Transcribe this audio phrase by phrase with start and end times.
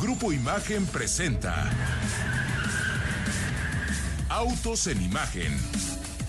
[0.00, 1.70] Grupo Imagen presenta
[4.28, 5.52] Autos en Imagen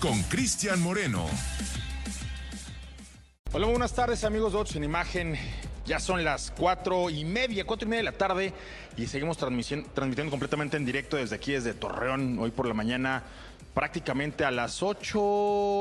[0.00, 1.26] con Cristian Moreno.
[3.52, 5.36] Hola, buenas tardes amigos de Autos en Imagen.
[5.86, 8.52] Ya son las cuatro y media, cuatro y media de la tarde
[8.96, 13.22] y seguimos transmitiendo completamente en directo desde aquí, desde Torreón, hoy por la mañana.
[13.74, 15.20] Prácticamente a las ocho,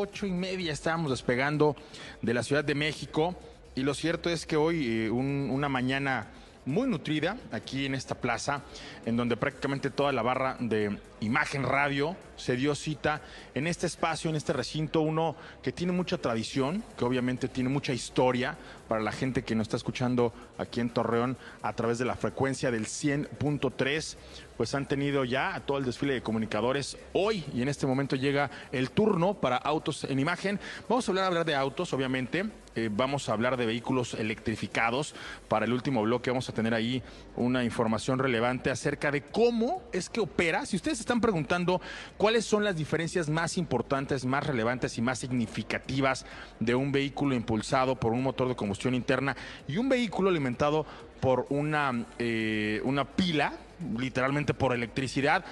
[0.02, 1.75] ocho y media estábamos despegando
[2.21, 3.35] de la Ciudad de México
[3.75, 6.27] y lo cierto es que hoy eh, un- una mañana
[6.70, 8.62] muy nutrida aquí en esta plaza,
[9.05, 13.22] en donde prácticamente toda la barra de Imagen Radio se dio cita
[13.53, 17.92] en este espacio, en este recinto, uno que tiene mucha tradición, que obviamente tiene mucha
[17.92, 18.56] historia
[18.88, 22.72] para la gente que nos está escuchando aquí en Torreón a través de la frecuencia
[22.72, 24.16] del 100.3,
[24.59, 26.97] pues han tenido ya todo el desfile de comunicadores.
[27.13, 30.59] Hoy y en este momento llega el turno para autos en imagen.
[30.89, 32.43] Vamos a hablar, de autos, obviamente.
[32.75, 35.15] Eh, vamos a hablar de vehículos electrificados.
[35.47, 37.02] Para el último bloque vamos a tener ahí
[37.37, 40.65] una información relevante acerca de cómo es que opera.
[40.65, 41.80] Si ustedes están preguntando
[42.17, 46.25] cuáles son las diferencias más importantes, más relevantes y más significativas
[46.59, 49.37] de un vehículo impulsado por un motor de combustión interna
[49.69, 50.85] y un vehículo alimentado
[51.21, 53.53] por una, eh, una pila,
[53.97, 55.45] literalmente por electricidad,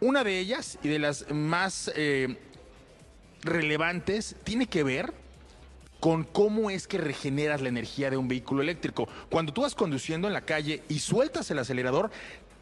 [0.00, 2.36] una de ellas y de las más eh,
[3.42, 5.12] relevantes tiene que ver
[6.00, 9.08] con cómo es que regeneras la energía de un vehículo eléctrico.
[9.30, 12.10] Cuando tú vas conduciendo en la calle y sueltas el acelerador,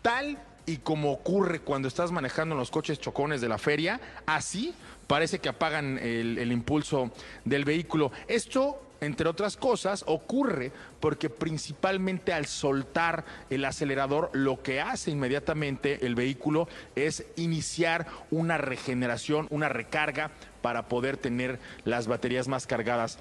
[0.03, 4.75] tal y como ocurre cuando estás manejando los coches chocones de la feria, así
[5.07, 7.11] parece que apagan el impulso
[7.47, 8.13] del vehículo.
[8.29, 16.07] Esto, entre otras cosas, ocurre porque principalmente al soltar el acelerador, lo que hace inmediatamente
[16.07, 20.31] el vehículo es iniciar una regeneración, una recarga
[20.63, 23.19] para poder tener las baterías más cargadas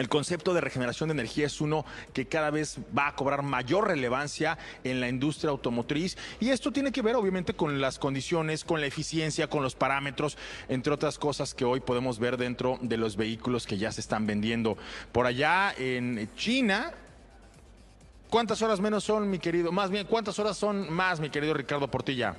[0.00, 1.84] el concepto de regeneración de energía es uno
[2.14, 6.90] que cada vez va a cobrar mayor relevancia en la industria automotriz y esto tiene
[6.90, 11.54] que ver obviamente con las condiciones, con la eficiencia, con los parámetros, entre otras cosas
[11.54, 14.78] que hoy podemos ver dentro de los vehículos que ya se están vendiendo.
[15.12, 16.92] Por allá en China,
[18.30, 19.70] ¿cuántas horas menos son, mi querido?
[19.70, 22.36] Más bien, ¿cuántas horas son más, mi querido Ricardo Portilla?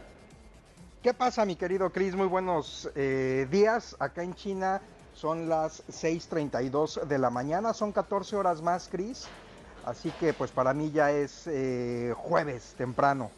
[1.03, 2.16] ¿Qué pasa, mi querido Chris?
[2.16, 3.95] Muy buenos eh, días.
[4.00, 4.81] Acá en China
[5.13, 9.27] son las 6.32 de la mañana, son 14 horas más, Chris.
[9.85, 13.31] Así que pues para mí ya es eh, jueves temprano.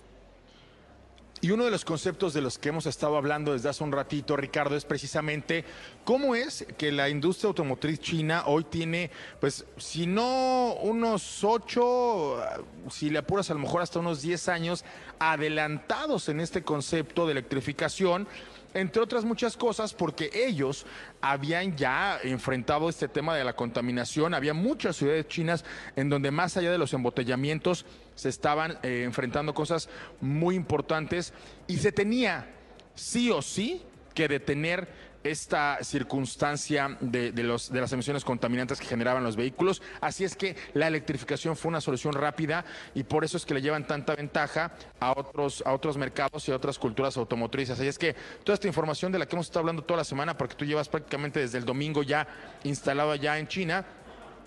[1.43, 4.37] Y uno de los conceptos de los que hemos estado hablando desde hace un ratito,
[4.37, 5.65] Ricardo, es precisamente
[6.05, 12.41] cómo es que la industria automotriz china hoy tiene, pues, si no unos ocho,
[12.89, 14.85] si le apuras a lo mejor hasta unos 10 años
[15.19, 18.25] adelantados en este concepto de electrificación
[18.73, 20.85] entre otras muchas cosas, porque ellos
[21.21, 24.33] habían ya enfrentado este tema de la contaminación.
[24.33, 25.63] Había muchas ciudades chinas
[25.95, 27.85] en donde más allá de los embotellamientos
[28.15, 29.89] se estaban eh, enfrentando cosas
[30.21, 31.33] muy importantes
[31.67, 32.47] y se tenía
[32.95, 33.83] sí o sí
[34.13, 39.81] que detener esta circunstancia de, de, los, de las emisiones contaminantes que generaban los vehículos.
[40.01, 43.61] Así es que la electrificación fue una solución rápida y por eso es que le
[43.61, 47.79] llevan tanta ventaja a otros, a otros mercados y a otras culturas automotrices.
[47.79, 50.37] Así es que toda esta información de la que hemos estado hablando toda la semana,
[50.37, 52.27] porque tú llevas prácticamente desde el domingo ya
[52.63, 53.85] instalado allá en China,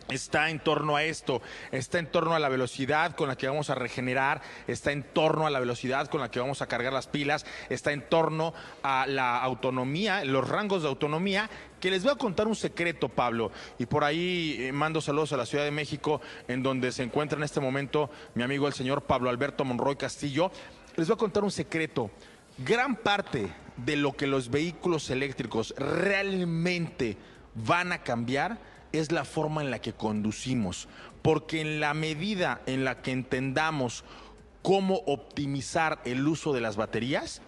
[0.08, 3.70] está en torno a esto, está en torno a la velocidad con la que vamos
[3.70, 7.06] a regenerar, está en torno a la velocidad con la que vamos a cargar las
[7.06, 11.50] pilas, está en torno a la autonomía, los rangos de autonomía,
[11.80, 15.36] que les voy a contar un secreto, Pablo, y por ahí eh, mando saludos a
[15.36, 19.02] la Ciudad de México, en donde se encuentra en este momento mi amigo el señor
[19.02, 20.50] Pablo Alberto Monroy Castillo.
[20.96, 22.10] Les voy a contar un secreto.
[22.58, 27.18] Gran parte de lo que los vehículos eléctricos realmente
[27.54, 28.58] van a cambiar
[28.92, 30.88] es la forma en la que conducimos,
[31.22, 34.04] porque en la medida en la que entendamos
[34.62, 37.42] cómo optimizar el uso de las baterías,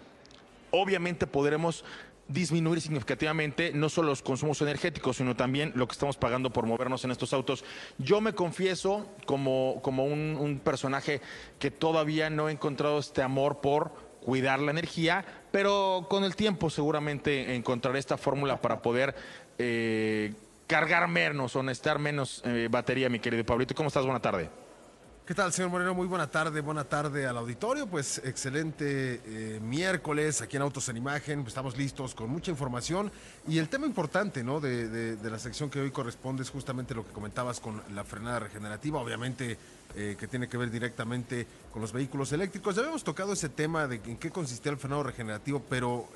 [0.71, 1.85] obviamente podremos
[2.29, 7.05] disminuir significativamente no solo los consumos energéticos, sino también lo que estamos pagando por movernos
[7.05, 7.65] en estos autos.
[7.97, 11.21] Yo me confieso como, como un, personaje
[11.59, 16.69] que todavía no he encontrado este amor por cuidar la energía, pero con el tiempo
[16.69, 19.15] seguramente encontraré esta fórmula para poder
[19.59, 20.35] eh,
[20.69, 21.63] cargar menos o
[21.99, 23.75] menos eh, batería, mi querido Pablito.
[23.75, 24.05] ¿Cómo estás?
[24.05, 24.51] Buena tarde.
[25.25, 25.95] ¿Qué tal, señor Moreno?
[25.95, 27.87] Muy buena tarde, buena tarde al auditorio.
[27.87, 31.45] Pues excelente eh, miércoles aquí en Autos en Imagen.
[31.47, 33.11] Estamos listos con mucha información.
[33.47, 34.61] Y el tema importante ¿no?
[34.61, 39.01] De, la sección que hoy corresponde es justamente lo que comentabas con la frenada regenerativa.
[39.01, 39.59] Obviamente
[39.97, 42.75] eh, que tiene que ver directamente con los vehículos eléctricos.
[42.75, 46.09] Ya habíamos tocado ese tema de en qué consistía el frenado regenerativo, pero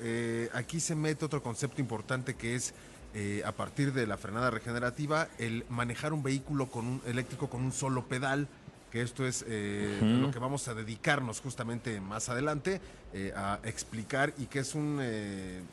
[0.53, 2.73] aquí se mete otro concepto importante que es
[3.45, 7.71] a partir de la frenada regenerativa, el manejar un vehículo con un, eléctrico con un
[7.71, 8.47] solo pedal
[8.93, 12.79] que esto es eh, lo que vamos a dedicarnos justamente más adelante
[13.11, 14.99] eh, a explicar y que es un...
[15.01, 15.63] Eh,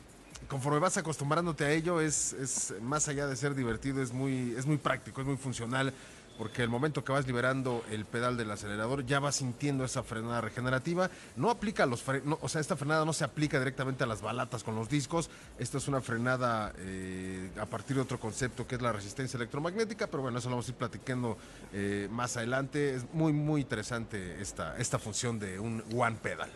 [0.47, 4.65] conforme vas acostumbrándote a ello, es, es más allá de ser divertido, es muy, es
[4.65, 5.93] muy práctico, es muy funcional
[6.41, 10.41] porque el momento que vas liberando el pedal del acelerador ya vas sintiendo esa frenada
[10.41, 11.07] regenerativa.
[11.35, 12.03] No aplica a los
[12.41, 15.29] o sea, esta frenada no se aplica directamente a las balatas con los discos.
[15.59, 20.07] Esta es una frenada eh, a partir de otro concepto que es la resistencia electromagnética,
[20.07, 21.37] pero bueno, eso lo vamos a ir platicando
[21.73, 22.95] eh, más adelante.
[22.95, 26.49] Es muy, muy interesante esta, esta función de un one pedal.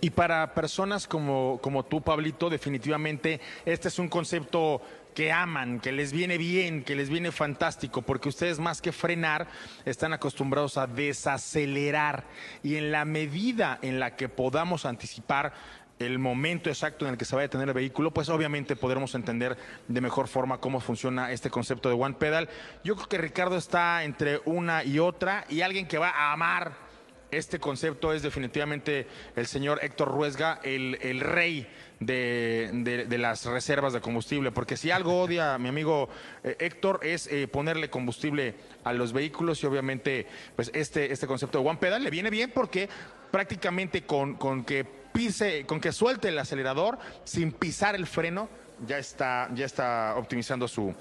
[0.00, 4.82] Y para personas como, como tú, Pablito, definitivamente este es un concepto
[5.14, 9.48] que aman, que les viene bien, que les viene fantástico, porque ustedes más que frenar
[9.86, 12.24] están acostumbrados a desacelerar.
[12.62, 15.54] Y en la medida en la que podamos anticipar
[15.98, 19.14] el momento exacto en el que se vaya a tener el vehículo, pues obviamente podremos
[19.14, 19.56] entender
[19.88, 22.50] de mejor forma cómo funciona este concepto de One Pedal.
[22.84, 26.85] Yo creo que Ricardo está entre una y otra y alguien que va a amar
[27.30, 31.66] este concepto es definitivamente el señor Héctor Ruesga, el, el rey
[32.00, 36.08] de, las reservas de combustible, porque si algo odia mi amigo
[36.44, 41.60] eh, Héctor es eh, ponerle combustible a los vehículos y obviamente pues este, este concepto
[41.60, 42.88] de One Pedal le viene bien porque
[43.30, 48.48] prácticamente con, con que pise, con que suelte el acelerador sin pisar el freno,
[48.86, 50.94] ya está, ya está optimizando su,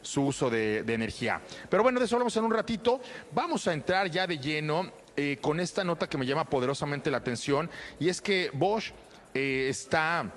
[0.00, 1.40] su uso de, de, energía.
[1.70, 3.00] Pero bueno, de eso hablamos en un ratito.
[3.30, 7.18] Vamos a entrar ya de lleno eh, con esta nota que me llama poderosamente la
[7.18, 7.70] atención
[8.00, 8.92] y es que Bosch
[9.34, 10.32] eh, está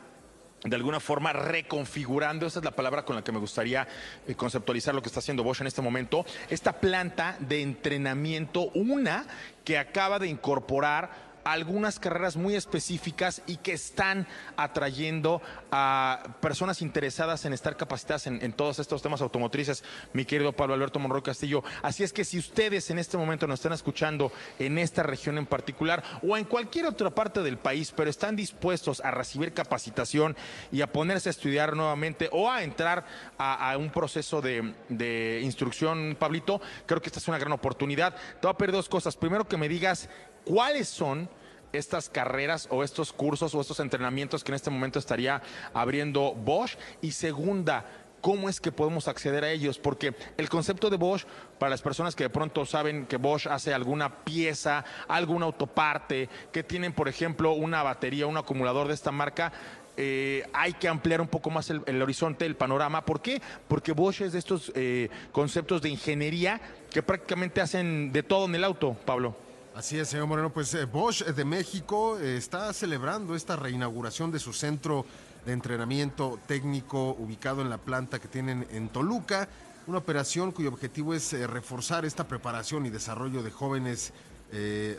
[0.63, 3.87] de alguna forma reconfigurando, esa es la palabra con la que me gustaría
[4.27, 9.25] eh, conceptualizar lo que está haciendo Bosch en este momento, esta planta de entrenamiento, una
[9.63, 14.27] que acaba de incorporar algunas carreras muy específicas y que están
[14.57, 20.73] atrayendo a personas interesadas en estar capacitadas en, todos estos temas automotrices, mi querido Pablo
[20.73, 21.63] Alberto Monroy Castillo.
[21.83, 25.45] Así es que si ustedes en este momento nos están escuchando en esta región en
[25.45, 30.35] particular o en cualquier otra parte del país, pero están dispuestos a recibir capacitación
[30.71, 33.05] y a ponerse a estudiar nuevamente o a entrar
[33.37, 38.15] a, un proceso de, de instrucción, Pablito, creo que esta es una gran oportunidad.
[38.15, 39.15] Te voy a pedir dos cosas.
[39.15, 40.09] Primero que me digas
[40.45, 41.29] cuáles son
[41.73, 45.41] estas carreras o estos cursos o estos entrenamientos que en este momento estaría
[45.73, 46.77] abriendo Bosch.
[47.01, 47.85] Y segunda,
[48.21, 51.25] cómo es que podemos acceder a ellos, porque el concepto de Bosch,
[51.59, 56.63] para las personas que de pronto saben que Bosch hace alguna pieza, alguna autoparte, que
[56.63, 59.51] tienen, por ejemplo, una batería, un acumulador de esta marca,
[59.97, 63.05] eh, hay que ampliar un poco más el, horizonte, el panorama.
[63.05, 63.41] ¿Por qué?
[63.67, 66.59] Porque Bosch es de estos eh, conceptos de ingeniería
[66.89, 69.44] que prácticamente hacen de todo en el auto, Pablo.
[69.75, 70.53] Así es, señor Moreno.
[70.53, 75.05] Pues eh, Bosch de México eh, está celebrando esta reinauguración de su centro
[75.45, 79.49] de entrenamiento técnico ubicado en la planta que tienen en Toluca.
[79.85, 84.13] Una operación cuyo objetivo es eh, reforzar esta preparación y desarrollo de jóvenes,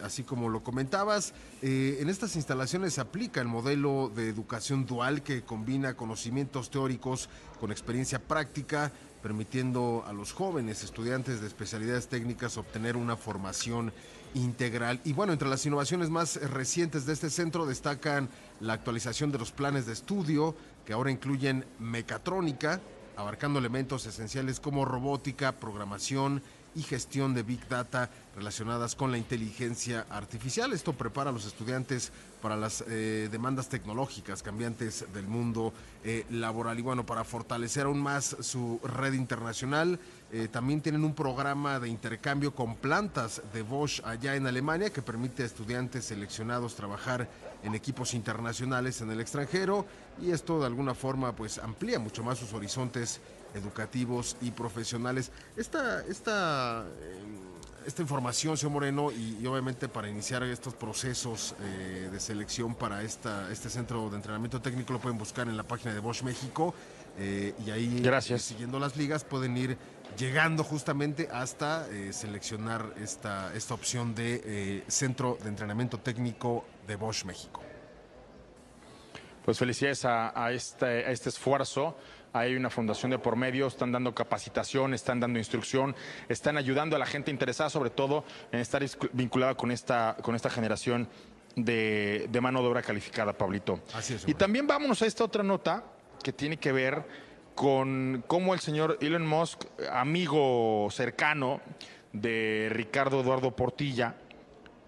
[0.02, 1.32] así como lo comentabas.
[1.62, 7.70] en estas instalaciones se aplica el modelo de educación dual que combina conocimientos teóricos con
[7.70, 8.92] experiencia práctica
[9.22, 13.92] permitiendo a los jóvenes estudiantes de especialidades técnicas obtener una formación
[14.36, 15.00] integral.
[15.04, 18.28] Y bueno, entre las innovaciones más recientes de este centro destacan
[18.60, 22.80] la actualización de los planes de estudio, que ahora incluyen mecatrónica,
[23.16, 26.42] abarcando elementos esenciales como robótica, programación
[26.76, 30.72] y gestión de Big Data relacionadas con la inteligencia artificial.
[30.72, 35.72] Esto prepara a los estudiantes para las eh, demandas tecnológicas cambiantes del mundo
[36.04, 36.78] eh, laboral.
[36.78, 39.98] Y bueno, para fortalecer aún más su red internacional,
[40.30, 45.00] eh, también tienen un programa de intercambio con plantas de Bosch allá en Alemania que
[45.00, 47.28] permite a estudiantes seleccionados trabajar
[47.62, 49.86] en equipos internacionales en el extranjero
[50.20, 53.20] y esto de alguna forma pues amplía mucho más sus horizontes
[53.56, 55.30] educativos y profesionales.
[55.56, 62.20] Esta, esta, eh, esta información, señor Moreno, y, obviamente para iniciar estos procesos eh, de
[62.20, 66.00] selección para esta, este centro de entrenamiento técnico lo pueden buscar en la página de
[66.00, 66.74] Bosch México
[67.18, 68.42] y ahí Gracias.
[68.42, 69.78] siguiendo las ligas pueden ir
[70.16, 76.96] llegando justamente hasta eh, seleccionar esta, esta opción de eh, Centro de Entrenamiento Técnico de
[76.96, 77.62] Bosch México.
[79.44, 81.96] Pues felicidades a, este, a este esfuerzo
[82.38, 85.94] hay una fundación de por medio, están dando capacitación, están dando instrucción,
[86.28, 90.50] están ayudando a la gente interesada sobre todo en estar vinculada con esta, con esta
[90.50, 91.08] generación
[91.54, 93.80] de, de mano de obra calificada, Pablito.
[93.94, 95.84] Así es, y también vámonos a esta otra nota
[96.22, 97.04] que tiene que ver
[97.54, 101.60] con cómo el señor Elon Musk, amigo cercano
[102.12, 104.16] de Ricardo Eduardo Portilla,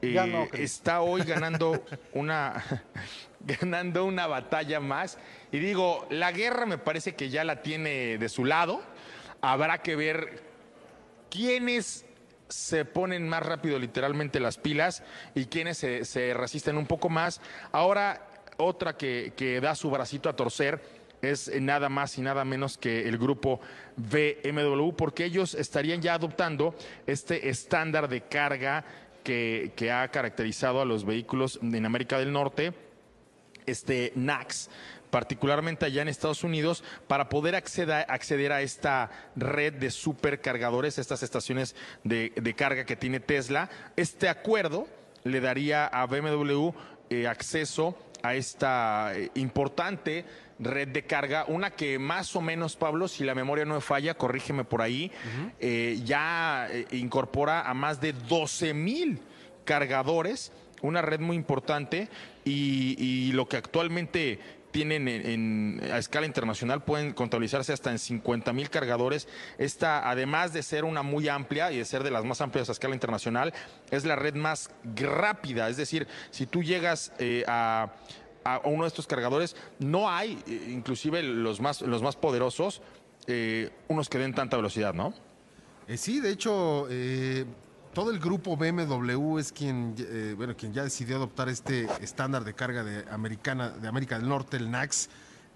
[0.03, 2.65] no, eh, está hoy ganando una,
[3.41, 5.19] ganando una batalla más.
[5.51, 8.83] Y digo, la guerra me parece que ya la tiene de su lado.
[9.41, 10.43] Habrá que ver
[11.31, 12.05] quiénes
[12.49, 15.03] se ponen más rápido literalmente las pilas
[15.35, 17.41] y quiénes se, se resisten un poco más.
[17.73, 18.27] Ahora,
[18.57, 20.83] otra que, que da su bracito a torcer
[21.23, 23.61] es nada más y nada menos que el grupo
[23.97, 26.75] BMW, porque ellos estarían ya adoptando
[27.07, 28.85] este estándar de carga
[29.25, 32.73] que, que ha caracterizado a los vehículos en América del Norte
[33.69, 34.71] este NAX,
[35.11, 41.75] particularmente allá en Estados Unidos, para poder acceder a esta red de supercargadores, estas estaciones
[42.05, 43.71] de, de carga que tiene Tesla.
[43.97, 44.87] Este acuerdo
[45.25, 46.71] le daría a BMW
[47.11, 50.25] eh, acceso a esta eh, importante
[50.59, 54.15] red de carga, una que más o menos, Pablo, si la memoria no me falla,
[54.15, 55.13] corrígeme por ahí,
[55.61, 59.21] eh, ya incorpora a más de 12 mil
[59.65, 60.51] cargadores,
[60.83, 62.09] una red muy importante
[62.45, 64.41] y, y lo que actualmente
[64.79, 69.27] tienen en, a escala internacional pueden contabilizarse hasta en 50 mil cargadores.
[69.59, 72.73] Esta, además de ser una muy amplia y de ser de las más amplias a
[72.73, 73.53] escala internacional,
[73.91, 75.69] es la red más rápida.
[75.69, 77.91] Es decir, si tú llegas eh, a,
[78.63, 82.81] uno de estos cargadores, no hay, eh, inclusive los más, los más poderosos,
[83.27, 85.13] eh, unos que den tanta velocidad, ¿no?
[85.97, 86.87] Sí, de hecho,
[87.99, 92.55] todo el grupo BMW es quien, eh, bueno, quien ya decidió adoptar este estándar de
[92.55, 95.09] carga de, americana, de América del Norte, el NAX.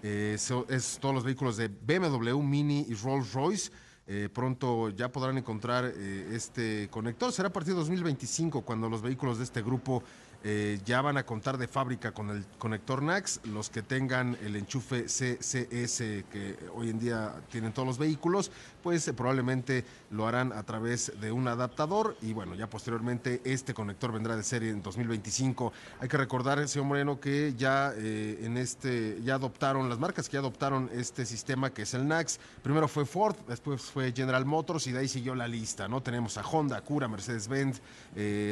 [0.03, 0.37] Eh,
[0.69, 3.71] es todos los vehículos de BMW, Mini y Rolls Royce.
[4.09, 7.31] Eh, pronto ya podrán encontrar este conector.
[7.31, 10.03] Será a partir de 2025 cuando los vehículos de este grupo
[10.45, 13.41] eh, ya van a contar de fábrica con el conector NAX.
[13.45, 15.99] Los que tengan el enchufe CCS
[16.31, 18.51] que hoy en día tienen todos los vehículos,
[18.83, 23.73] pues eh, probablemente lo harán a través de un adaptador y bueno, ya posteriormente este
[23.73, 25.73] conector vendrá de serie en 2025.
[26.01, 30.35] Hay que recordar, señor Moreno, que ya eh, en este, ya adoptaron, las marcas que
[30.35, 34.89] ya adoptaron este sistema que es el NAX, primero fue Ford, después fue General Motors
[34.89, 36.03] y de ahí siguió la lista, ¿no?
[36.03, 37.81] Tenemos a Honda, Cura, Mercedes-Benz,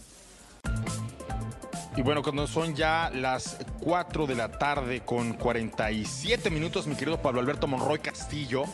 [1.97, 7.21] Y bueno, cuando son ya las 4 de la tarde con 47 minutos, mi querido
[7.21, 8.65] Pablo Alberto Monroy Castillo,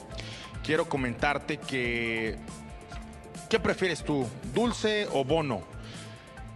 [0.62, 2.36] quiero comentarte que...
[3.48, 5.73] ¿Qué prefieres tú, dulce o bono?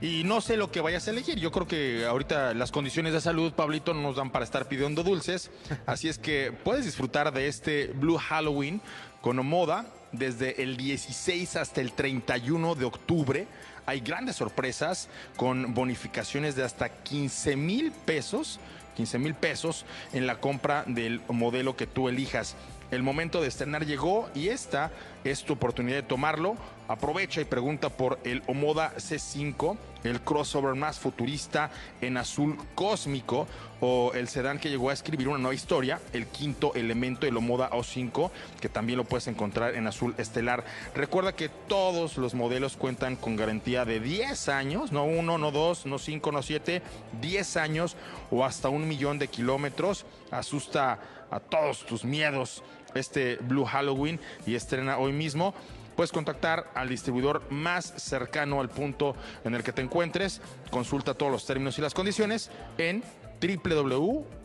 [0.00, 1.40] Y no sé lo que vayas a elegir.
[1.40, 5.02] Yo creo que ahorita las condiciones de salud, Pablito, no nos dan para estar pidiendo
[5.02, 5.50] dulces.
[5.86, 8.80] Así es que puedes disfrutar de este Blue Halloween
[9.20, 13.46] con Omoda desde el 16 hasta el 31 de octubre.
[13.86, 18.60] Hay grandes sorpresas con bonificaciones de hasta 15 mil pesos.
[18.96, 22.56] 15 mil pesos en la compra del modelo que tú elijas.
[22.90, 24.90] El momento de estrenar llegó y esta
[25.30, 26.56] es tu oportunidad de tomarlo.
[26.88, 31.70] Aprovecha y pregunta por el Omoda C5, el crossover más futurista
[32.00, 33.46] en azul cósmico
[33.80, 37.70] o el sedán que llegó a escribir una nueva historia, el quinto elemento, el Omoda
[37.70, 38.30] O5,
[38.60, 40.64] que también lo puedes encontrar en azul estelar.
[40.94, 45.84] Recuerda que todos los modelos cuentan con garantía de 10 años, no uno, no dos,
[45.84, 46.82] no cinco, no siete,
[47.20, 47.96] 10 años
[48.30, 50.06] o hasta un millón de kilómetros.
[50.30, 52.62] Asusta a todos tus miedos
[52.94, 55.54] este Blue Halloween y estrena hoy mismo
[55.98, 60.40] puedes contactar al distribuidor más cercano al punto en el que te encuentres.
[60.70, 63.02] Consulta todos los términos y las condiciones en
[63.40, 64.38] www.omoda.mx.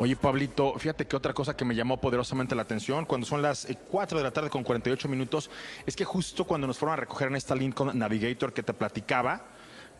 [0.00, 3.66] Oye, Pablito, fíjate que otra cosa que me llamó poderosamente la atención cuando son las
[3.90, 5.50] 4 eh, de la tarde con 48 minutos
[5.86, 9.44] es que justo cuando nos fueron a recoger en esta Lincoln Navigator que te platicaba,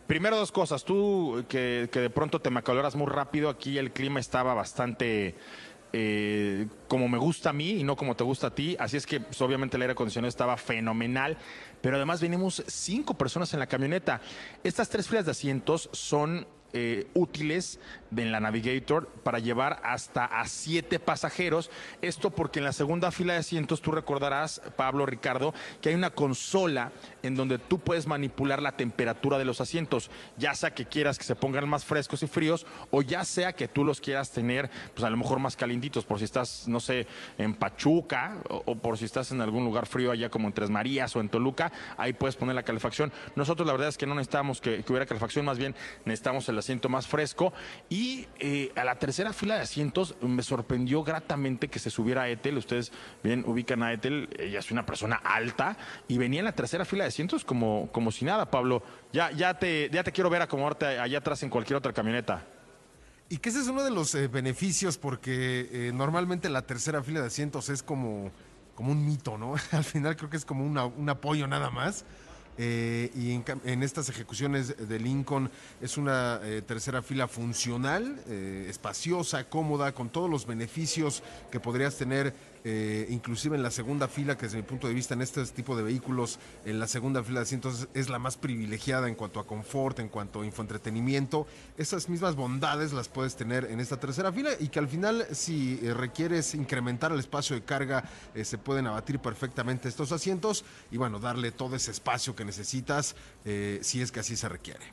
[0.07, 0.85] primero dos cosas.
[0.85, 5.35] Tú que, que de pronto te macaloras muy rápido, aquí el clima estaba bastante
[5.91, 8.77] eh, como me gusta a mí y no como te gusta a ti.
[8.79, 11.37] Así es que pues, obviamente el aire acondicionado estaba fenomenal.
[11.81, 14.21] Pero además venimos cinco personas en la camioneta.
[14.63, 17.79] Estas tres filas de asientos son eh, útiles
[18.11, 21.69] de la Navigator para llevar hasta a siete pasajeros.
[22.01, 26.09] Esto porque en la segunda fila de asientos tú recordarás, Pablo Ricardo, que hay una
[26.11, 26.91] consola
[27.23, 31.23] en donde tú puedes manipular la temperatura de los asientos, ya sea que quieras que
[31.23, 35.03] se pongan más frescos y fríos o ya sea que tú los quieras tener, pues
[35.03, 37.07] a lo mejor más calientitos, por si estás, no sé,
[37.37, 41.15] en Pachuca o, por si estás en algún lugar frío allá como en Tres Marías
[41.15, 43.11] o en Toluca, ahí puedes poner la calefacción.
[43.35, 46.58] Nosotros la verdad es que no necesitamos que, que hubiera calefacción, más bien necesitamos el
[46.59, 47.53] asiento más fresco
[47.89, 52.29] y eh, a la tercera fila de asientos me sorprendió gratamente que se subiera a
[52.29, 52.57] Ethel.
[52.57, 52.91] Ustedes
[53.23, 57.03] bien ubican a Ethel, ella es una persona alta y venía en la tercera fila
[57.03, 58.83] de asientos como, como si nada, Pablo.
[59.11, 62.45] Ya, ya, te, ya te quiero ver acomodarte allá atrás en cualquier otra camioneta.
[63.29, 67.21] Y que ese es uno de los eh, beneficios porque eh, normalmente la tercera fila
[67.21, 68.31] de asientos es como,
[68.73, 69.53] como un mito, ¿no?
[69.71, 72.05] Al final creo que es como un apoyo nada más.
[72.61, 75.49] Eh, y en, estas ejecuciones de Lincoln
[75.79, 81.95] es una eh, tercera fila funcional, eh, espaciosa, cómoda, con todos los beneficios que podrías
[81.95, 85.43] tener eh, inclusive en la segunda fila, que desde mi punto de vista en este
[85.45, 89.39] tipo de vehículos, en la segunda fila de asientos es la más privilegiada en cuanto
[89.39, 91.47] a confort, en cuanto a infoentretenimiento.
[91.77, 95.79] Esas mismas bondades las puedes tener en esta tercera fila y que al final si
[95.81, 98.03] eh, requieres incrementar el espacio de carga,
[98.35, 103.15] eh, se pueden abatir perfectamente estos asientos y bueno, darle todo ese espacio que necesitas
[103.81, 104.85] si es que así se requiere.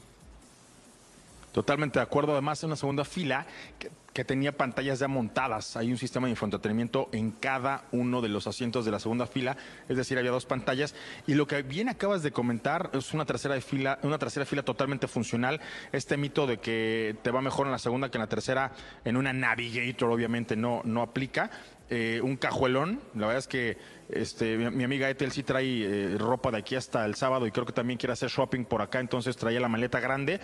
[1.56, 2.32] Totalmente de acuerdo.
[2.32, 3.46] Además, en una segunda fila
[3.78, 3.90] que,
[4.24, 5.76] tenía pantallas ya montadas.
[5.76, 9.56] Hay un sistema de infoentretenimiento en cada uno de los asientos de la segunda fila.
[9.88, 10.94] Es decir, había dos pantallas.
[11.26, 15.08] Y lo que bien acabas de comentar es una tercera fila, una tercera fila totalmente
[15.08, 15.60] funcional.
[15.92, 18.72] Este mito de que te va mejor en la segunda que en la tercera,
[19.04, 21.50] en una Navigator, obviamente no, no aplica.
[21.88, 23.00] Eh, un cajuelón.
[23.14, 27.04] La verdad es que este, mi, amiga Ethel sí trae eh, ropa de aquí hasta
[27.04, 30.00] el sábado y creo que también quiere hacer shopping por acá, entonces traía la maleta
[30.00, 30.40] grande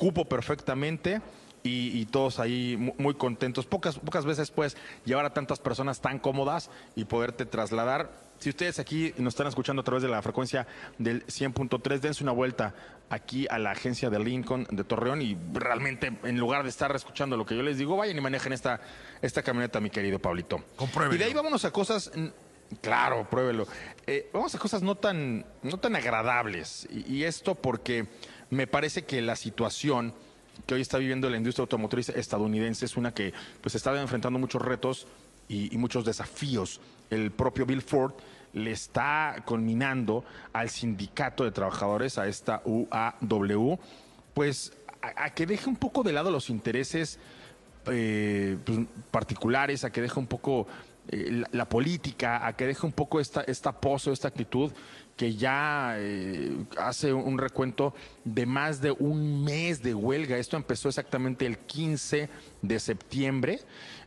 [0.00, 1.20] cupo perfectamente.
[1.62, 3.66] Y, todos ahí muy, contentos.
[3.66, 8.10] Pocas, pocas veces puedes llevar a tantas personas tan cómodas y poderte trasladar.
[8.38, 12.32] Si ustedes aquí nos están escuchando a través de la frecuencia del 100.3, dense una
[12.32, 12.74] vuelta
[13.10, 17.36] aquí a la agencia de Lincoln de Torreón y realmente en lugar de estar escuchando
[17.36, 18.80] lo que yo les digo, vayan y manejen esta,
[19.20, 20.64] esta camioneta, mi querido Pablito.
[21.12, 22.10] Y de ahí vámonos a cosas
[22.80, 23.66] Claro, pruébelo.
[24.06, 26.88] Eh, vamos a cosas no tan, no tan agradables.
[26.90, 28.06] y, esto porque
[28.48, 30.14] me parece que la situación
[30.70, 34.62] que hoy está viviendo la industria automotriz estadounidense es una que pues está enfrentando muchos
[34.62, 35.08] retos
[35.48, 36.80] y, muchos desafíos.
[37.10, 38.12] El propio Bill Ford
[38.52, 43.80] le está conminando al sindicato de trabajadores, a esta UAW,
[44.32, 47.18] pues a, que deje un poco de lado los intereses
[47.86, 48.78] eh, pues,
[49.10, 50.68] particulares, a que deje un poco
[51.08, 54.70] eh, la, política, a que deje un poco esta, esta pozo, esta actitud
[55.20, 57.92] que ya eh, hace un recuento
[58.24, 60.38] de más de un mes de huelga.
[60.38, 62.30] Esto empezó exactamente el 15
[62.62, 63.60] de septiembre.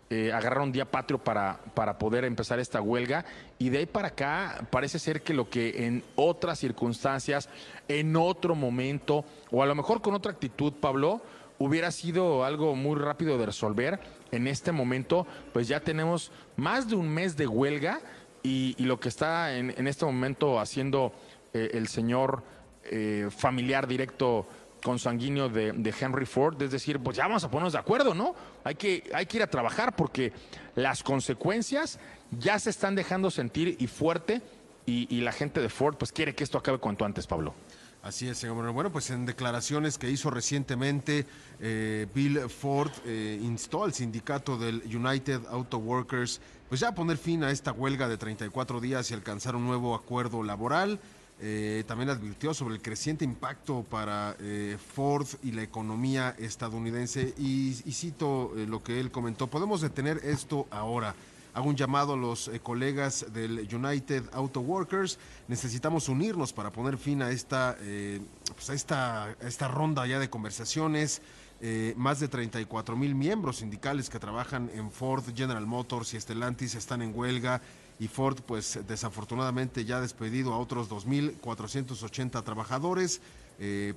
[0.10, 3.26] Eh, agarraron día patrio para, para poder empezar esta huelga
[3.60, 7.48] y de ahí para acá parece ser que lo que en otras circunstancias,
[7.88, 11.22] en otro momento o a lo mejor con otra actitud, Pablo,
[11.60, 14.00] hubiera sido algo muy rápido de resolver,
[14.32, 18.02] en este momento pues ya tenemos más de un mes de huelga
[18.44, 21.14] y, lo que está en, este momento haciendo
[21.54, 22.44] eh, el señor
[22.84, 24.46] eh, familiar directo
[24.84, 28.36] consanguíneo de, de, Henry Ford, es decir, pues ya vamos a ponernos de acuerdo, ¿no?
[28.66, 30.34] Hay que, hay que ir a trabajar porque
[30.76, 32.00] las consecuencias
[32.38, 34.42] ya se están dejando sentir y fuerte
[34.86, 37.54] y, y la gente de Ford pues quiere que esto acabe cuanto antes, Pablo.
[38.04, 38.70] Así es, señor.
[38.74, 41.26] Bueno, pues en declaraciones que hizo recientemente,
[41.62, 47.18] eh, Bill Ford eh, instó al sindicato del United Auto Workers, pues ya a poner
[47.18, 51.00] fin a esta huelga de 34 días y alcanzar un nuevo acuerdo laboral.
[51.40, 57.70] Eh, también advirtió sobre el creciente impacto para eh, Ford y la economía estadounidense y,
[57.86, 61.16] y cito eh, lo que él comentó, podemos detener esto ahora.
[61.54, 65.20] Hago un llamado a los eh, colegas del United Auto Workers.
[65.48, 68.22] Necesitamos unirnos para poner fin a esta, eh,
[68.56, 71.22] pues a esta, esta ronda ya de conversaciones.
[71.62, 76.76] Eh, más de 34 mil miembros sindicales que trabajan en Ford, General Motors y Stellantis
[76.76, 77.62] están en huelga
[78.00, 83.22] y Ford pues desafortunadamente ya ha despedido a otros 2.480 trabajadores,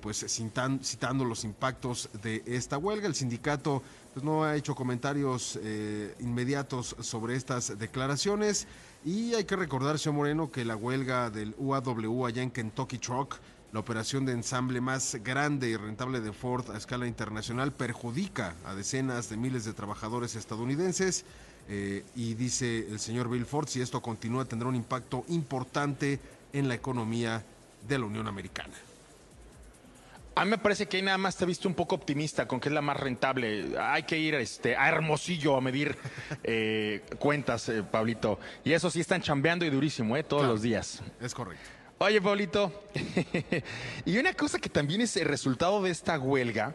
[0.00, 3.08] pues citan- citando los impactos de esta huelga.
[3.08, 3.82] El sindicato
[4.16, 8.66] pues, no ha hecho comentarios eh, inmediatos sobre estas declaraciones
[9.04, 13.36] y hay que recordar, señor Moreno, que la huelga del UAW allá en Kentucky Truck
[13.74, 18.74] la operación de ensamble más grande y rentable de Ford a escala internacional perjudica a
[18.74, 21.26] decenas de miles de trabajadores estadounidenses
[21.68, 26.20] eh, y dice el señor Bill Ford, si esto continúa tendrá un impacto importante
[26.54, 27.44] en la economía
[27.86, 28.72] de la Unión Americana.
[30.38, 32.68] A mí me parece que ahí nada más te viste un poco optimista con que
[32.68, 33.72] es la más rentable.
[33.80, 35.96] Hay que ir este, a Hermosillo a medir
[36.44, 38.38] eh, cuentas, eh, Pablito.
[38.62, 40.22] Y eso sí están chambeando y durísimo, ¿eh?
[40.22, 40.52] Todos Claro.
[40.52, 41.02] los días.
[41.22, 41.64] Es correcto.
[41.96, 42.84] Oye, Pablito,
[44.04, 46.74] y una cosa que también es el resultado de esta huelga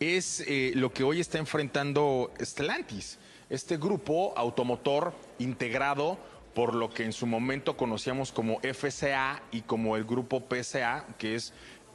[0.00, 3.18] es eh, lo que hoy está enfrentando Stellantis,
[3.50, 6.18] este grupo automotor integrado
[6.54, 11.34] por lo que en su momento conocíamos como FCA y como el grupo PSA, que
[11.34, 11.52] es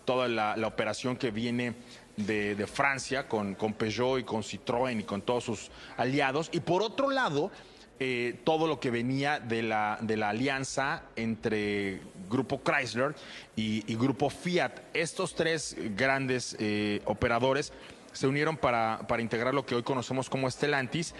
[0.10, 1.76] toda la, operación que viene
[2.18, 6.50] de, Francia con, Peugeot y con Citroën y con todos sus aliados.
[6.52, 7.52] Y por otro lado,
[8.00, 13.14] eh, todo lo que venía de la, de la alianza entre Grupo Chrysler
[13.56, 14.72] y, Grupo Fiat.
[14.96, 17.72] Estos tres grandes eh, operadores
[18.12, 21.14] se unieron para, para integrar lo que hoy conocemos como Stellantis.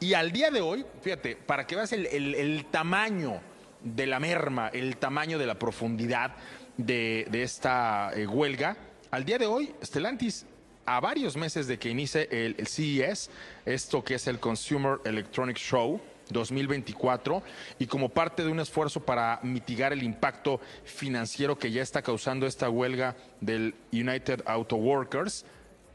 [0.00, 3.40] Y al día de hoy, fíjate, para que veas el tamaño
[3.82, 6.34] de la merma, el tamaño de la profundidad
[6.76, 8.76] de, esta eh, huelga,
[9.10, 10.46] al día de hoy, Stellantis
[10.86, 13.30] a varios meses de que inicie el, el CES,
[13.64, 17.42] esto que es el Consumer Electronics Show 2024,
[17.78, 22.46] y como parte de un esfuerzo para mitigar el impacto financiero que ya está causando
[22.46, 25.44] esta huelga del United Auto Workers,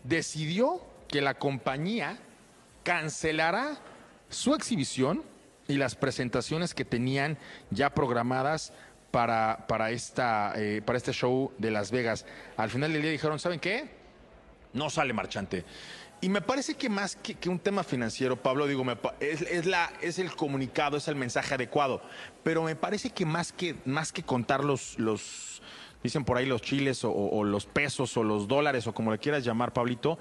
[0.04, 2.20] decidió que la compañía
[2.84, 3.78] cancelará
[4.30, 5.24] su exhibición
[5.68, 7.38] y las presentaciones que tenían
[7.70, 8.74] ya programadas
[9.12, 12.26] para, para, esta, eh, para este show de Las Vegas.
[12.58, 14.00] Al final del día dijeron, ¿saben qué?
[14.74, 15.65] no sale marchante.
[16.22, 20.19] Y me parece que más que, un tema financiero, Pablo, digo, me es, la, es
[20.19, 22.02] el comunicado, es el mensaje adecuado.
[22.43, 25.62] Pero me parece que más que, más que contar los, los,
[26.04, 29.45] dicen por ahí los chiles o los pesos o los dólares o como le quieras
[29.45, 30.19] llamar, Pablito,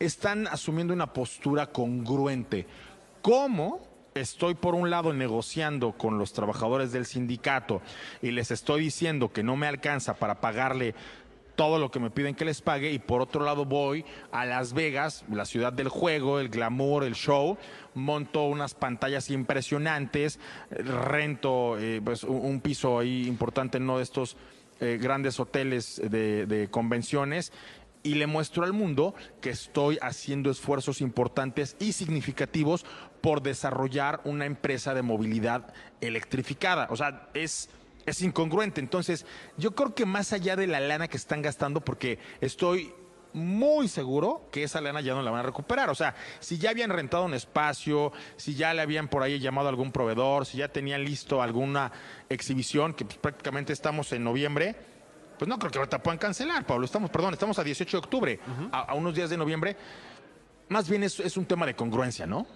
[0.00, 2.66] están asumiendo una postura congruente.
[3.22, 3.95] ¿Cómo?
[4.16, 7.82] Estoy por un lado negociando con los trabajadores del sindicato
[8.22, 10.94] y les estoy diciendo que no me alcanza para pagarle
[11.54, 14.72] todo lo que me piden que les pague y por otro lado voy a Las
[14.72, 17.58] Vegas, la ciudad del juego, el glamour, el show,
[17.94, 20.38] monto unas pantallas impresionantes,
[20.70, 24.36] rento eh, pues, un, piso ahí importante en uno de estos
[24.80, 27.52] eh, grandes hoteles de convenciones
[28.06, 32.86] y le muestro al mundo que estoy haciendo esfuerzos importantes y significativos
[33.20, 36.88] por desarrollar una empresa de movilidad electrificada.
[36.90, 37.70] O sea, es
[38.06, 38.80] es incongruente.
[38.80, 39.26] Entonces,
[39.56, 42.94] yo creo que más allá de la lana que están gastando, porque estoy
[43.32, 45.90] muy seguro que esa lana ya no la van a recuperar.
[45.90, 49.68] O sea, si ya habían rentado un espacio, si ya le habían por ahí llamado
[49.68, 51.92] a algún proveedor, si ya tenían listo alguna
[52.30, 54.74] exhibición, que pues, prácticamente estamos en noviembre,
[55.38, 56.86] pues no creo que ahorita puedan cancelar, Pablo.
[56.86, 58.40] Estamos, perdón, estamos a 18 de octubre,
[58.72, 59.76] a, a unos días de noviembre.
[60.68, 62.46] Más bien es, es un tema de congruencia, ¿no?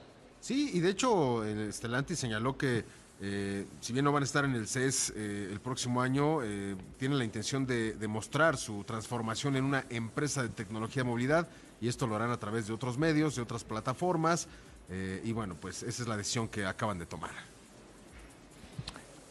[0.40, 2.84] Sí, y de hecho, el Stellantis señaló que
[3.22, 6.74] eh, si bien no van a estar en el CES eh, el próximo año, eh,
[6.98, 11.46] tienen la intención de, mostrar su transformación en una empresa de tecnología de movilidad
[11.82, 14.48] y esto lo harán a través de otros medios, de otras plataformas
[14.88, 17.30] eh, y bueno, pues esa es la decisión que acaban de tomar.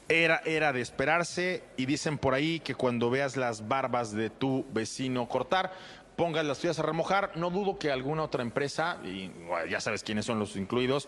[0.07, 4.65] Era, era de esperarse y dicen por ahí que cuando veas las barbas de tu
[4.71, 5.73] vecino cortar,
[6.19, 7.31] pongas las tuyas a remojar.
[7.35, 11.07] No dudo que alguna otra empresa, y bueno, ya sabes quiénes son los incluidos,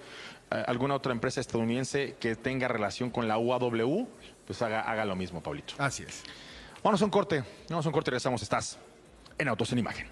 [0.49, 4.07] eh, alguna otra empresa estadounidense que tenga relación con la UAW,
[4.47, 5.73] pues haga, haga lo mismo, Pablito.
[5.77, 6.23] Así es.
[6.81, 8.41] Vamos a un corte, vamos a un corte y regresamos.
[8.41, 8.79] Estás
[9.37, 10.07] en Autos en Imagen.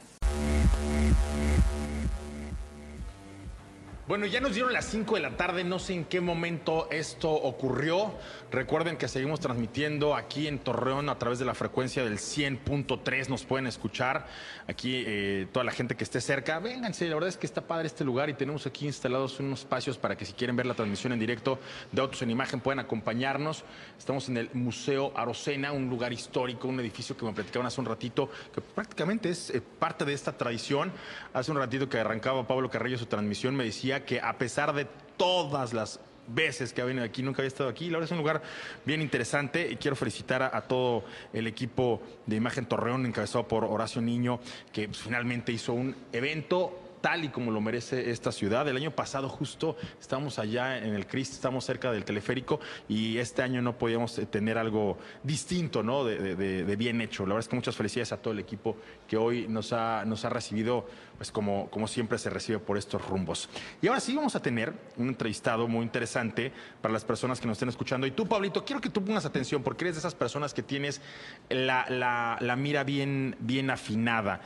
[4.10, 7.32] Bueno, ya nos dieron las 5 de la tarde, no sé en qué momento esto
[7.32, 8.12] ocurrió.
[8.52, 13.46] Recuerden que seguimos transmitiendo aquí en Torreón a través de la frecuencia del 100.3, nos
[13.46, 14.26] pueden escuchar.
[14.68, 17.86] Aquí eh, toda la gente que esté cerca, vénganse, la verdad es que está padre
[17.86, 21.14] este lugar y tenemos aquí instalados unos espacios para que si quieren ver la transmisión
[21.14, 21.60] en directo
[21.92, 23.64] de Autos en Imagen puedan acompañarnos.
[23.96, 27.86] Estamos en el Museo Arocena, un lugar histórico, un edificio que me platicaban hace un
[27.86, 30.92] ratito, que prácticamente es eh, parte de esta tradición.
[31.32, 34.88] Hace un ratito que arrancaba Pablo Carrillo su transmisión, me decía que a pesar de
[35.18, 37.86] todas las veces que ha venido aquí, nunca había estado aquí.
[37.90, 38.42] La verdad es un lugar
[38.86, 44.02] bien interesante y quiero felicitar a, todo el equipo de Imagen Torreón, encabezado por Horacio
[44.02, 44.40] Niño,
[44.72, 48.68] que pues, finalmente hizo un evento tal y como lo merece esta ciudad.
[48.68, 53.42] El año pasado justo estábamos allá en el Crist, estamos cerca del teleférico y este
[53.42, 56.04] año no podíamos eh, tener algo distinto, ¿no?
[56.04, 57.24] De, de- bien hecho.
[57.24, 60.24] La verdad es que muchas felicidades a todo el equipo que hoy nos ha, nos
[60.24, 63.50] ha recibido, pues como, como siempre se recibe por estos rumbos.
[63.82, 67.56] Y ahora sí vamos a tener un entrevistado muy interesante para las personas que nos
[67.58, 68.08] estén escuchando.
[68.08, 71.02] Y tú, Pablito, quiero que tú pongas atención porque eres de esas personas que tienes
[71.50, 74.42] la, la- la mira bien, bien afinada.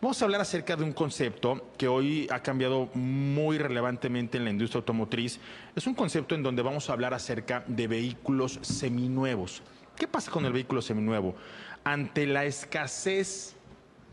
[0.00, 4.50] Vamos a hablar acerca de un concepto que hoy ha cambiado muy relevantemente en la
[4.50, 5.40] industria automotriz.
[5.74, 9.60] Es un concepto en donde vamos a hablar acerca de vehículos seminuevos.
[9.96, 11.34] ¿Qué pasa con el vehículo seminuevo?
[11.82, 13.56] Ante la escasez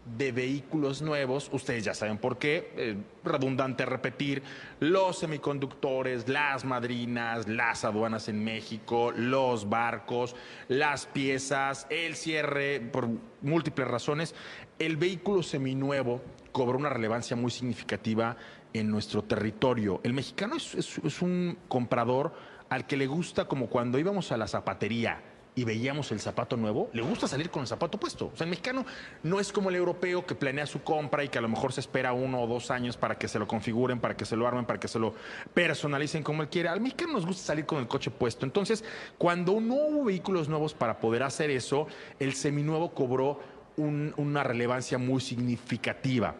[0.05, 4.43] de vehículos nuevos, ustedes ya saben por qué, eh, redundante repetir,
[4.79, 10.35] los semiconductores, las madrinas, las aduanas en México, los barcos,
[10.67, 13.07] las piezas, el cierre, por
[13.41, 14.35] múltiples razones,
[14.77, 18.37] el vehículo seminuevo cobró una relevancia muy significativa
[18.73, 20.01] en nuestro territorio.
[20.03, 22.33] El mexicano es, es- es un comprador
[22.69, 25.21] al que le gusta como cuando íbamos a la zapatería
[25.57, 28.29] y veíamos el zapato nuevo, le gusta salir con el zapato puesto.
[28.33, 28.85] O sea, el mexicano
[29.23, 31.79] no es como el europeo que planea su compra y que a lo mejor se
[31.79, 34.65] espera uno o dos años para que se lo configuren, para que se lo armen,
[34.65, 35.13] para que se lo
[35.53, 36.67] personalicen como él quiere.
[36.69, 38.45] Al mexicano nos gusta salir con el coche puesto.
[38.45, 38.83] Entonces,
[39.17, 41.87] cuando no hubo vehículos nuevos para poder hacer eso,
[42.19, 43.39] el seminuevo cobró
[43.77, 46.35] un- una relevancia muy significativa.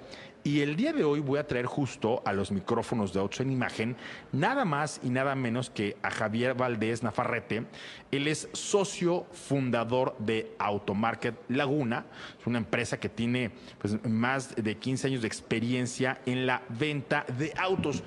[0.45, 3.51] Y el día de hoy voy a traer justo a los micrófonos de Autos en
[3.51, 3.95] Imagen,
[4.31, 7.65] nada más y nada menos que a Javier Valdés Nafarrete.
[8.11, 12.05] Él es socio fundador de Automarket Laguna.
[12.39, 13.49] Es una empresa que tiene
[13.81, 18.03] pues, más de 15 años de experiencia en la venta de autos.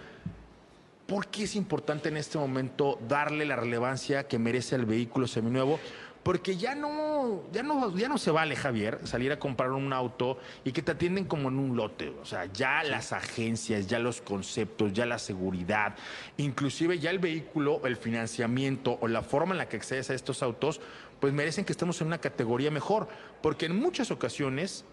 [1.09, 5.81] ¿Por qué es importante en este momento darle la relevancia que merece al vehículo seminuevo?
[6.22, 10.38] Porque ya no, ya no, ya no se vale, Javier, salir a comprar un auto
[10.64, 12.11] y que te atienden como en un lote.
[12.20, 15.96] O sea, ya las agencias, ya los conceptos, ya la seguridad,
[16.37, 20.42] inclusive ya el vehículo, el financiamiento o la forma en la que accedes a estos
[20.42, 20.81] autos,
[21.20, 23.09] pues merecen que estemos en una categoría mejor.
[23.40, 24.85] Porque en muchas ocasiones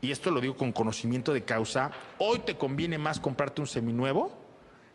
[0.00, 4.46] y esto lo digo con conocimiento de causa, hoy te conviene más comprarte un seminuevo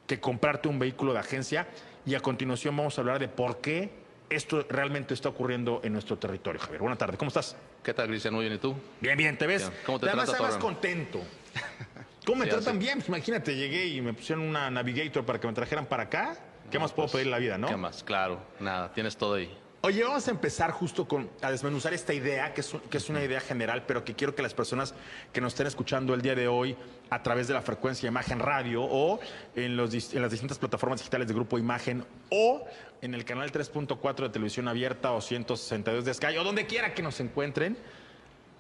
[0.08, 1.68] que comprarte un vehículo de agencia
[2.06, 4.01] y a continuación vamos a hablar de por qué
[4.32, 6.60] esto realmente está ocurriendo en nuestro territorio.
[6.60, 7.56] Javier, buenas tardes, ¿cómo estás?
[7.84, 8.34] ¿Qué tal, Cristian?
[8.34, 8.76] Muy bien, ¿y tú?
[9.00, 9.68] Bien, bien, ¿te ves?
[9.70, 9.80] Bien.
[9.86, 10.60] ¿Cómo te Además, Torreón?
[10.60, 11.22] contento.
[12.26, 13.00] ¿Cómo me Sí, tratan bien?
[13.00, 16.36] Pues imagínate, llegué y me pusieron una Navigator para que me trajeran para acá.
[16.70, 17.68] ¿Qué No, más puedo pues, pedir en la vida, no?
[17.68, 18.04] ¿Qué más?
[18.04, 19.58] Claro, nada, tienes todo ahí.
[19.84, 23.10] Oye, vamos a empezar justo con a desmenuzar esta idea, que es, un- que es
[23.10, 24.94] una idea general, pero que quiero que las personas
[25.34, 26.78] que nos estén escuchando el día de hoy
[27.10, 29.20] a través de la frecuencia Imagen Radio o
[29.56, 32.64] en, los, en las distintas plataformas digitales de Grupo Imagen o
[33.02, 37.02] en el canal 3.4 de televisión abierta o 162 de Sky o donde quiera que
[37.02, 37.78] nos encuentren,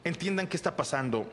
[0.04, 1.32] entiendan qué está pasando.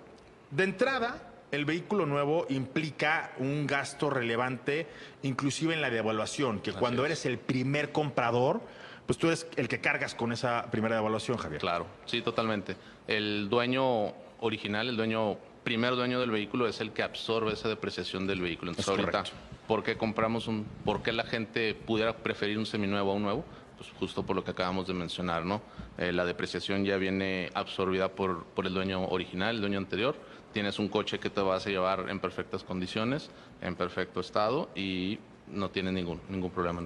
[0.51, 4.87] De entrada, el vehículo nuevo implica un gasto relevante,
[5.23, 7.07] inclusive en la devaluación, que cuando es.
[7.07, 8.61] eres el primer comprador,
[9.07, 11.61] pues tú eres el que cargas con esa primera devaluación, Javier.
[11.61, 12.77] Claro, sí, totalmente.
[13.07, 18.26] El dueño original, el dueño, primer dueño del vehículo es el que absorbe esa depreciación
[18.26, 18.70] del vehículo.
[18.70, 19.37] Entonces, Es ahorita, correcto.
[19.66, 23.44] ¿por qué compramos un, por qué la gente pudiera preferir un seminuevo a un nuevo?
[23.76, 25.61] Pues justo por lo que acabamos de mencionar, ¿no?
[25.98, 30.16] Eh, la depreciación ya viene absorbida por, por el dueño original, el dueño anterior.
[30.54, 35.18] Tienes un coche que te vas a llevar en perfectas condiciones, en perfecto estado y
[35.52, 36.82] no tiene ningún, ningún problema.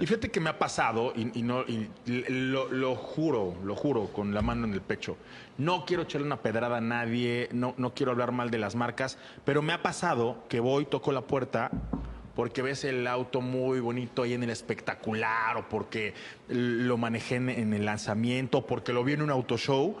[0.00, 4.06] Y fíjate que me ha pasado, y, y no, y lo, lo juro, lo juro,
[4.12, 5.16] con la mano en el pecho.
[5.58, 9.18] No quiero echarle una pedrada a nadie, no, no quiero hablar mal de las marcas,
[9.44, 11.70] pero me ha pasado que voy, toco la puerta,
[12.34, 16.14] porque ves el auto muy bonito ahí en el espectacular, o porque
[16.48, 19.96] lo manejé en, en el lanzamiento, o porque lo vi en un auto show.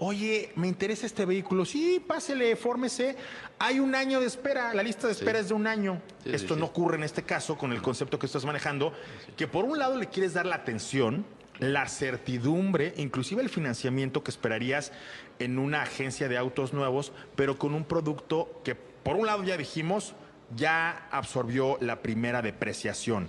[0.00, 1.64] Oye, me interesa este vehículo.
[1.64, 3.16] Sí, pásele, fórmese.
[3.58, 4.72] Hay un año de espera.
[4.72, 6.00] La lista de espera es de un año.
[6.22, 6.60] Sí, Esto sí.
[6.60, 8.92] no ocurre en este caso con el concepto que estás manejando,
[9.36, 11.26] que por un lado le quieres dar la atención,
[11.58, 14.92] la certidumbre, inclusive el financiamiento que esperarías
[15.40, 19.56] en una agencia de autos nuevos, pero con un producto que por un lado ya
[19.56, 20.14] dijimos
[20.54, 23.28] ya absorbió la primera depreciación.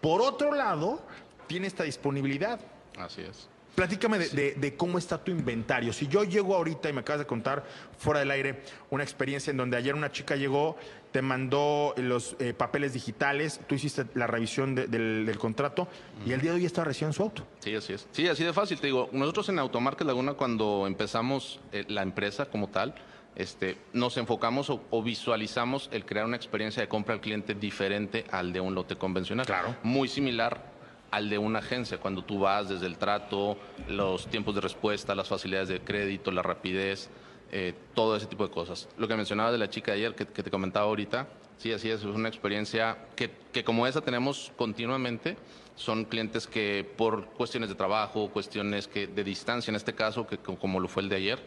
[0.00, 1.02] Por otro lado,
[1.46, 2.60] tiene esta disponibilidad.
[2.98, 3.48] Así es.
[3.74, 5.92] Platícame de, de- de cómo está tu inventario.
[5.92, 7.64] Si yo llego ahorita y me acabas de contar
[7.98, 10.76] fuera del aire una experiencia en donde ayer una chica llegó,
[11.10, 15.88] te mandó los eh, papeles digitales, tú hiciste la revisión de- del, del contrato
[16.26, 17.46] y el día de hoy está recién su auto.
[17.60, 18.06] Sí, así es.
[18.12, 18.78] Sí, así de fácil.
[18.80, 22.94] Te digo, nosotros en Automarket Laguna, cuando empezamos eh, la empresa como tal,
[23.36, 28.24] este, nos enfocamos o, o visualizamos el crear una experiencia de compra al cliente diferente
[28.30, 29.44] al de un lote convencional.
[29.46, 29.74] Claro.
[29.82, 30.72] Muy similar
[31.14, 33.56] al de una agencia, cuando tú vas desde el trato,
[33.88, 37.08] los tiempos de respuesta, las facilidades de crédito, la rapidez,
[37.52, 38.88] eh, todo ese tipo de cosas.
[38.98, 41.88] Lo que mencionaba de la chica de ayer, que, que te comentaba ahorita, sí, así
[41.90, 45.36] es, es una experiencia que, que como esa tenemos continuamente.
[45.76, 50.38] Son clientes que por cuestiones de trabajo, cuestiones que de distancia, en este caso, que
[50.38, 51.38] co- como lo fue el de ayer,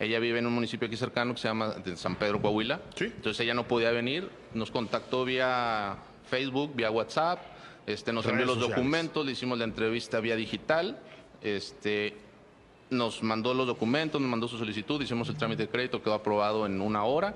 [0.00, 2.80] ella vive en un municipio aquí cercano que se llama San Pedro, Coahuila.
[2.96, 3.04] Sí.
[3.06, 7.38] Entonces ella no podía venir, nos contactó vía Facebook, vía WhatsApp,
[7.86, 8.76] este, nos envió los sociales.
[8.76, 10.98] documentos, le hicimos la entrevista vía digital,
[11.42, 12.16] este,
[12.90, 16.66] nos mandó los documentos, nos mandó su solicitud, hicimos el trámite de crédito, quedó aprobado
[16.66, 17.34] en una hora.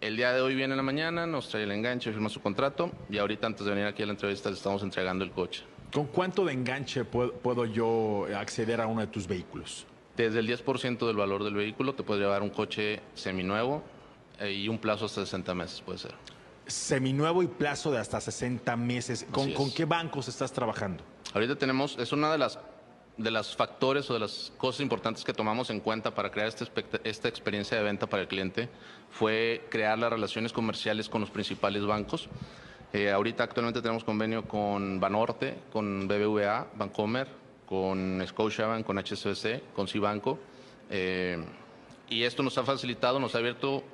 [0.00, 2.90] El día de hoy viene en la mañana, nos trae el enganche, firma su contrato
[3.08, 5.62] y ahorita antes de venir aquí a la entrevista le estamos entregando el coche.
[5.92, 9.86] ¿Con cuánto de enganche puedo, puedo yo acceder a uno de tus vehículos?
[10.16, 13.82] Desde el 10% del valor del vehículo te puedes llevar un coche seminuevo
[14.40, 16.14] eh, y un plazo hasta 60 meses puede ser.
[16.66, 19.26] Seminuevo y plazo de hasta 60 meses.
[19.30, 21.02] ¿Con, con qué bancos estás trabajando?
[21.34, 22.58] Ahorita tenemos, es una de las
[23.16, 26.64] de los factores o de las cosas importantes que tomamos en cuenta para crear esta,
[26.64, 28.68] expect- esta experiencia de venta para el cliente
[29.08, 32.28] fue crear las relaciones comerciales con los principales bancos.
[32.92, 37.28] Eh, ahorita actualmente tenemos convenio con Banorte, con BBVA, Bancomer,
[37.66, 40.40] con Scotiabank, con HSBC, con Cibanco.
[40.90, 41.38] Eh,
[42.08, 43.84] y esto nos ha facilitado, nos ha abierto,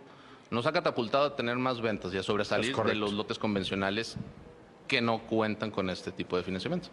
[0.50, 4.16] nos ha catapultado a tener más ventas y a sobresalir de los lotes convencionales
[4.88, 6.88] que no cuentan con este tipo de financiamiento.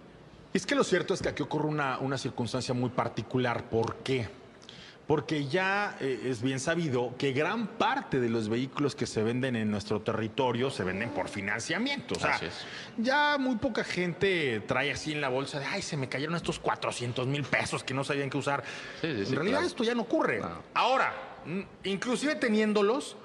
[0.53, 3.63] Es que lo cierto es que aquí ocurre una, una circunstancia muy particular.
[3.69, 4.29] ¿Por qué?
[5.07, 9.55] Porque ya eh, es bien sabido que gran parte de los vehículos que se venden
[9.55, 12.15] en nuestro territorio se venden por financiamiento.
[12.15, 12.65] O sea, Así es.
[12.97, 16.59] ya muy poca gente trae así en la bolsa de, ay, se me cayeron estos
[16.59, 18.63] 400 mil pesos que no sabían qué usar.
[19.01, 19.67] Sí, sí, sí, en realidad claro.
[19.67, 20.39] esto ya no ocurre.
[20.41, 20.61] No.
[20.73, 21.13] Ahora,
[21.83, 23.17] inclusive teniéndolos,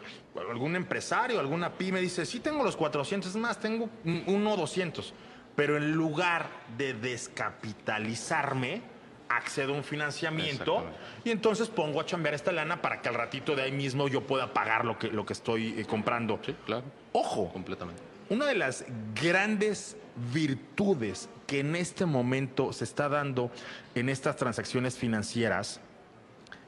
[0.51, 5.13] algún empresario, alguna pyme dice, sí tengo los 400, es más, tengo un- uno 200,
[5.57, 8.83] pero en lugar de descapitalizarme,
[9.29, 10.85] accedo a un financiamiento
[11.25, 14.27] y entonces pongo a chambear esta lana para que al ratito de ahí mismo yo
[14.27, 16.39] pueda pagar lo que, lo que estoy eh, comprando.
[16.45, 16.85] Sí, claro.
[17.13, 18.03] Ojo, Completamente.
[18.29, 18.85] una de las
[19.23, 19.97] grandes
[20.35, 23.51] virtudes que en este momento se está dando
[23.95, 25.81] en estas transacciones financieras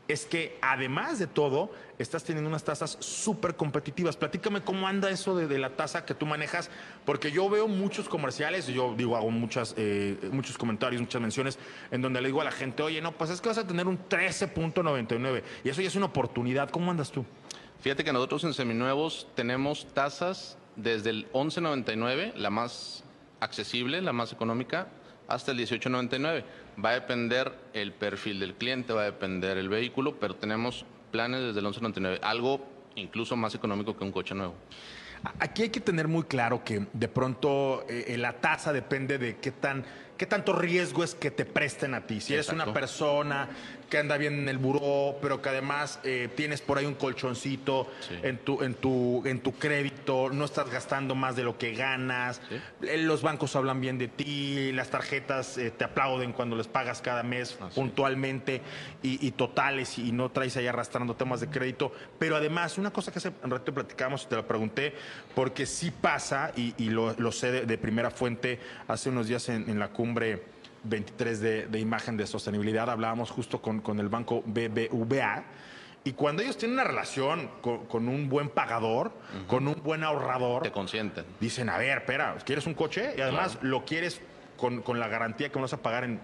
[0.09, 4.17] es que además de todo, estás teniendo unas tasas súper competitivas.
[4.17, 6.71] Platícame cómo anda eso de, la tasa que tú manejas,
[7.05, 11.59] porque yo veo muchos comerciales, yo digo, hago muchas, eh, muchos comentarios, muchas menciones,
[11.91, 13.87] en donde le digo a la gente, oye, no, pues es que vas a tener
[13.87, 16.69] un 13.99, y eso ya es una oportunidad.
[16.71, 17.25] ¿Cómo andas tú?
[17.81, 23.05] Fíjate que nosotros en seminuevos tenemos tasas desde el 11.99, la más
[23.41, 24.89] accesible, la más económica,
[25.29, 26.45] hasta el 18.99.
[26.83, 31.43] Va a depender el perfil del cliente, va a depender el vehículo, pero tenemos planes
[31.43, 34.55] desde el 11.99, algo incluso más económico que un coche nuevo.
[35.39, 39.53] Aquí hay que tener muy claro que de pronto eh, la tasa depende de qué
[39.53, 39.85] tan
[40.17, 42.21] qué tanto riesgo es que te presten a ti.
[42.21, 42.71] Si eres Exacto.
[42.71, 43.49] una persona
[43.91, 47.89] que anda bien en el buró, pero que además eh, tienes por ahí un colchoncito
[48.01, 48.19] Sí.
[48.23, 52.41] en tu en tu en tu crédito, no estás gastando más de lo que ganas.
[52.49, 52.61] Sí.
[52.89, 57.01] eh, Los bancos hablan bien de ti, las tarjetas eh, te aplauden cuando les pagas
[57.03, 58.63] cada mes puntualmente
[59.03, 61.93] y, y totales y no traes ahí arrastrando temas de crédito.
[62.19, 64.95] Pero además, una cosa que hace un rato platicábamos y te la pregunté,
[65.35, 69.49] porque sí pasa, y, y lo, lo sé de, de primera fuente, hace unos días
[69.49, 70.43] en, en la cumbre
[70.83, 75.45] 23 de, de imagen de sostenibilidad, hablábamos justo con, con el banco BBVA.
[76.05, 79.13] Y cuando ellos tienen una relación con, con un buen pagador,
[79.47, 81.25] con un buen ahorrador, Te consienten.
[81.41, 83.15] dicen, a ver, espera, ¿quieres un coche?
[83.17, 84.21] Y además lo quieres
[84.59, 86.21] con, con la garantía que vas a pagar en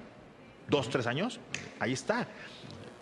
[0.69, 1.41] dos, tres años.
[1.79, 2.29] Ahí está.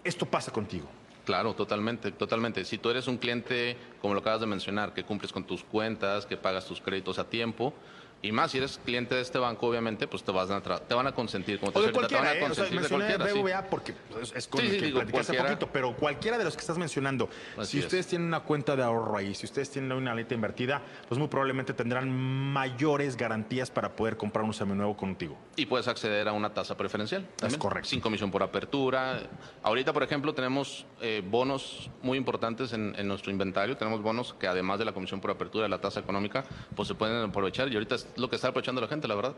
[0.05, 0.89] Esto pasa contigo.
[1.25, 2.65] Claro, totalmente, totalmente.
[2.65, 6.25] Si tú eres un cliente, como lo acabas de mencionar, que cumples con tus cuentas,
[6.25, 7.75] que pagas tus créditos a tiempo,
[8.21, 11.07] Y más, si eres cliente de este banco, obviamente, pues te, vas a te van
[11.07, 11.61] a consentir.
[11.61, 12.43] Como te O de van a ¿eh?
[12.51, 13.39] O sea, consentir de mencioné sí.
[13.43, 15.45] BBVA porque pues, es con Sí, el sí, que digo, cualquiera.
[15.45, 17.85] poquito, pero cualquiera de los que estás mencionando, Así si es.
[17.85, 21.29] ustedes tienen una cuenta de ahorro ahí, si ustedes tienen una aleta invertida, pues muy
[21.29, 25.39] probablemente tendrán mayores garantías para poder comprar un seminuevo contigo.
[25.55, 27.25] Y puedes acceder a una tasa preferencial.
[27.37, 27.89] también, correcto.
[27.89, 29.21] Sin comisión por apertura.
[29.63, 33.77] Ahorita, por ejemplo, tenemos eh, bonos muy importantes en, nuestro inventario.
[33.77, 36.45] Tenemos bonos que además de la comisión por apertura de la tasa económica,
[36.75, 37.69] pues se pueden aprovechar.
[37.69, 39.35] Y ahorita es lo que está aprovechando la gente, la verdad.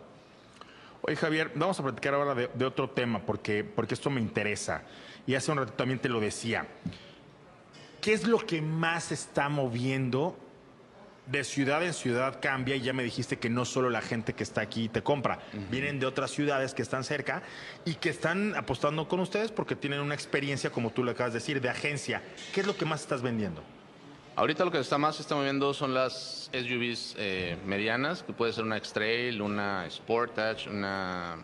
[1.03, 4.83] Oye, Javier, vamos a platicar ahora de, de otro tema, porque, porque esto me interesa.
[5.27, 6.67] Y hace un rato también te lo decía.
[8.01, 10.37] ¿Qué es lo que más está moviendo
[11.27, 14.43] de ciudad en ciudad cambia y ya me dijiste que no solo la gente que
[14.43, 15.39] está aquí te compra,
[15.71, 17.43] vienen de otras ciudades que están cerca
[17.85, 21.39] y que están apostando con ustedes porque tienen una experiencia, como tú le acabas de
[21.39, 22.23] decir, de agencia.
[22.53, 23.63] ¿Qué es lo que más estás vendiendo?
[24.37, 28.53] Ahorita lo que está más se está moviendo son las SUVs eh, medianas, que puede
[28.53, 31.37] ser una X-Trail, una Sportage, una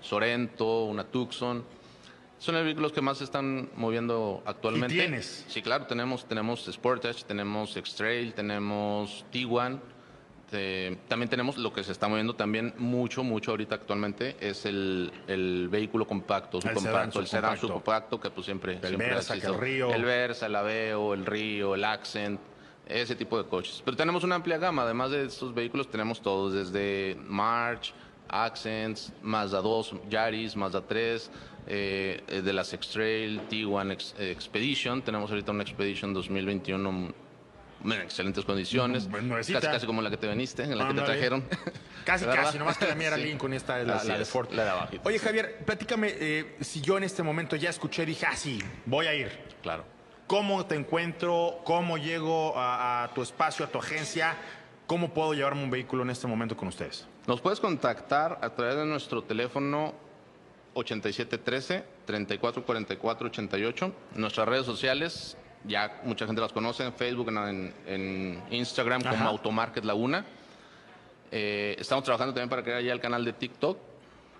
[0.00, 1.64] Sorento, una Tucson.
[2.38, 4.94] Son los vehículos que más se están moviendo actualmente.
[4.94, 5.44] ¿Y tienes?
[5.48, 9.80] Sí, claro, tenemos, tenemos Sportage, tenemos X-Trail, tenemos Tiguan.
[11.08, 15.68] También tenemos lo que se está moviendo también mucho, mucho ahorita actualmente, es el, el
[15.68, 18.18] vehículo compacto, El subcompacto, el sedán subcompacto.
[18.18, 18.80] que pues siempre...
[18.80, 19.58] siempre ha Versa, que el.
[19.58, 19.92] Río.
[19.92, 22.40] El Versa, el Aveo, el Río, el Accent,
[22.86, 23.82] ese tipo de coches.
[23.84, 27.92] Pero tenemos una amplia gama, además de estos vehículos tenemos todos, desde March,
[28.28, 31.30] Accents, Mazda 2, Yaris, Mazda 3,
[31.66, 37.12] eh, eh, de las X-Trail, Tiguan Ex- Expedition, tenemos ahorita una Expedition 2021 mm,
[37.92, 39.60] en excelentes condiciones, nuevecita.
[39.60, 41.44] casi casi como la que te veniste, en la que te trajeron.
[42.04, 42.44] Casi, ¿Verdad?
[42.44, 43.22] casi, nomás que la mía era Sí.
[43.24, 44.50] Lincoln y esta es la, la de Ford.
[44.52, 45.02] la de abajito.
[45.06, 49.06] Oye, Javier, platícame eh, si yo en este momento ya escuché, dije, ah, sí, voy
[49.06, 49.28] a ir.
[49.62, 49.84] Claro.
[50.26, 51.60] ¿Cómo te encuentro?
[51.64, 54.36] ¿Cómo llego a, a tu espacio, a tu agencia?
[54.88, 57.06] ¿Cómo puedo llevarme un vehículo en este momento con ustedes?
[57.26, 59.92] Nos puedes contactar a través de nuestro teléfono
[60.72, 63.92] 8713 344488.
[64.14, 69.26] Nuestras redes sociales, ya mucha gente las conoce en Facebook, en, en Instagram como Ajá.
[69.26, 70.24] Automarket Laguna.
[71.32, 73.76] Eh, estamos trabajando también para crear ya el canal de TikTok.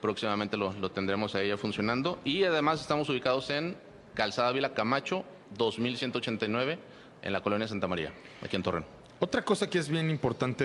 [0.00, 2.20] Próximamente lo, lo tendremos ahí ya funcionando.
[2.24, 3.76] Y además estamos ubicados en
[4.14, 5.26] Calzada Vila Camacho
[5.58, 6.78] 2189
[7.20, 8.97] en la colonia Santa María, aquí en Torreón.
[9.20, 10.64] Otra cosa que es bien importante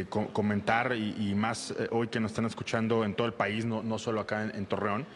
[0.00, 3.32] eh, co- comentar y, y más eh, hoy que nos están escuchando en todo el
[3.32, 5.06] país, no, no solo acá en, en Torreón,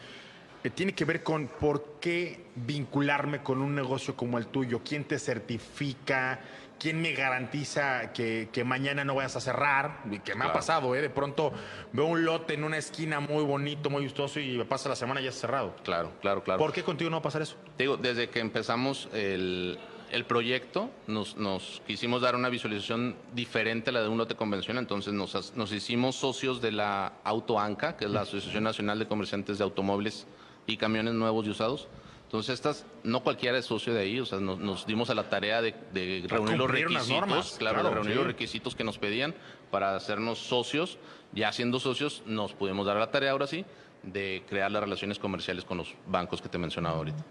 [0.64, 5.05] eh, tiene que ver con por qué vincularme con un negocio como el tuyo, quién
[5.05, 6.41] te certifica,
[6.80, 10.95] quién me garantiza que, que mañana no vayas a cerrar, y que me ha pasado,
[10.97, 11.03] ¿eh?
[11.03, 11.53] de pronto
[11.93, 15.20] veo un lote en una esquina muy bonito, muy vistoso y me pasa la semana
[15.20, 15.76] y ya está cerrado.
[15.84, 16.59] Claro, claro, claro.
[16.59, 17.57] ¿Por qué contigo no va a pasar eso?
[17.76, 19.78] Te digo, desde que empezamos el,
[20.11, 24.82] el proyecto, nos, nos quisimos dar una visualización diferente a la de un lote convencional,
[24.82, 29.59] entonces nos, nos hicimos socios de la AutoANCA, que es la Asociación Nacional de Comerciantes
[29.59, 30.26] de Automóviles
[30.66, 31.88] y Camiones Nuevos y Usados.
[32.24, 35.30] Entonces, estas, no cualquiera es socio de ahí, o sea, nos, nos dimos a la
[35.30, 38.18] tarea de, de reunir los requisitos, normas, claro, claro, de reunir sí.
[38.18, 39.34] los requisitos que nos pedían
[39.70, 40.98] para hacernos socios.
[41.32, 43.64] Ya siendo socios, nos pudimos dar a la tarea ahora sí
[44.02, 47.24] de crear las relaciones comerciales con los bancos que te mencionaba ahorita.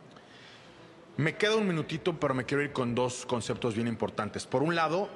[1.18, 4.45] Me queda un minutito, pero me quiero ir con dos conceptos bien importantes.
[4.45, 5.09] Por un lado,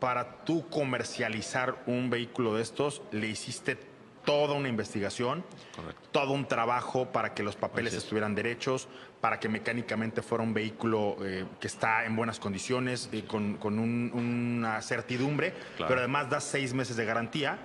[0.00, 3.76] para tú comercializar un vehículo de estos, le hiciste
[4.24, 5.44] toda una investigación,
[5.76, 6.00] Correcto.
[6.12, 8.04] todo un trabajo para que los papeles es.
[8.04, 8.88] estuvieran derechos,
[9.20, 13.78] para que mecánicamente fuera un vehículo eh, que está en buenas condiciones, eh, con, con
[13.78, 15.88] un- una certidumbre, Claro.
[15.88, 17.58] pero además da seis meses de garantía.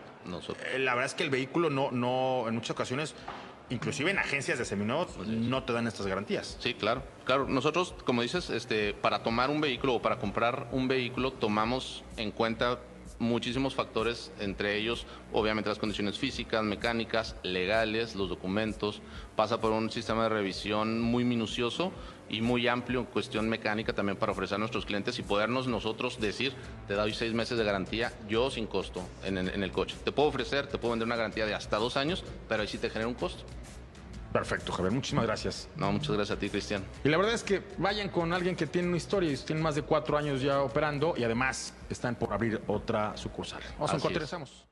[0.73, 3.15] Eh, La verdad es que el vehículo no, no, en muchas ocasiones,
[3.69, 6.57] inclusive en agencias de seminuevos, no te dan estas garantías.
[6.59, 7.03] Sí, claro.
[7.25, 12.03] Claro, nosotros, como dices, este, para tomar un vehículo o para comprar un vehículo, tomamos
[12.17, 12.79] en cuenta
[13.19, 19.01] muchísimos factores, entre ellos, obviamente, las condiciones físicas, mecánicas, legales, los documentos.
[19.35, 21.91] Pasa por un sistema de revisión muy minucioso
[22.29, 26.19] y muy amplio en cuestión mecánica también para ofrecer a nuestros clientes y podernos nosotros
[26.19, 26.53] decir,
[26.87, 29.95] te doy seis meses de garantía, yo sin costo en, en- el coche.
[30.03, 32.77] Te puedo ofrecer, te puedo vender una garantía de hasta dos años, pero ahí sí
[32.77, 33.43] te genera un costo.
[34.37, 34.93] Perfecto, Javier.
[34.93, 35.67] Muchísimas gracias.
[35.75, 36.83] No, muchas gracias a ti, Cristian.
[37.03, 39.73] Y la verdad es que vayan con alguien que tiene una historia y tiene más
[39.75, 43.63] de cuatro años ya operando y además están por abrir otra sucursal.
[43.79, 44.67] Vamos a regresamos.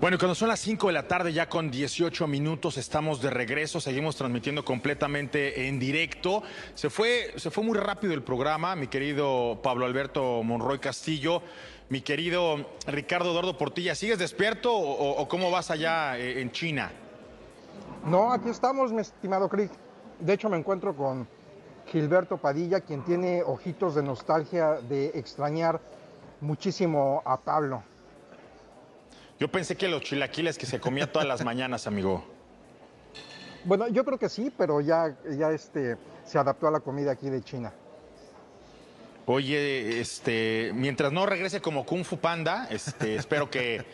[0.00, 3.28] Bueno, y cuando son las 5 de la tarde, ya con 18 minutos, estamos de
[3.30, 6.42] regreso, seguimos transmitiendo completamente en directo.
[6.74, 11.42] Se fue, se fue muy rápido el programa, mi querido Pablo Alberto Monroy Castillo,
[11.90, 16.50] mi querido Ricardo Eduardo Portilla, ¿sigues despierto o, o- o cómo vas allá eh, en
[16.50, 16.90] China?
[18.04, 19.70] No, aquí estamos, mi estimado Craig.
[20.18, 21.28] De hecho, me encuentro con
[21.86, 25.80] Gilberto Padilla, quien tiene ojitos de nostalgia de extrañar
[26.40, 27.82] muchísimo a Pablo.
[29.38, 32.24] Yo pensé que los chilaquiles que se comía todas las mañanas, amigo.
[33.64, 37.28] Bueno, yo creo que sí, pero ya, ya este, se adaptó a la comida aquí
[37.28, 37.72] de China.
[39.26, 43.84] Oye, este, mientras no regrese como Kung Fu Panda, este, espero que,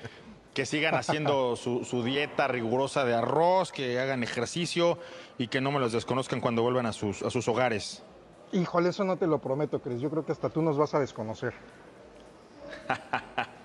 [0.57, 4.99] que sigan haciendo su, su dieta rigurosa de arroz, que hagan ejercicio
[5.37, 8.03] y que no me los desconozcan cuando vuelvan a sus, a sus hogares.
[8.53, 10.01] Híjole, eso no te lo prometo, Cris.
[10.01, 11.53] Yo creo que hasta tú nos vas a desconocer.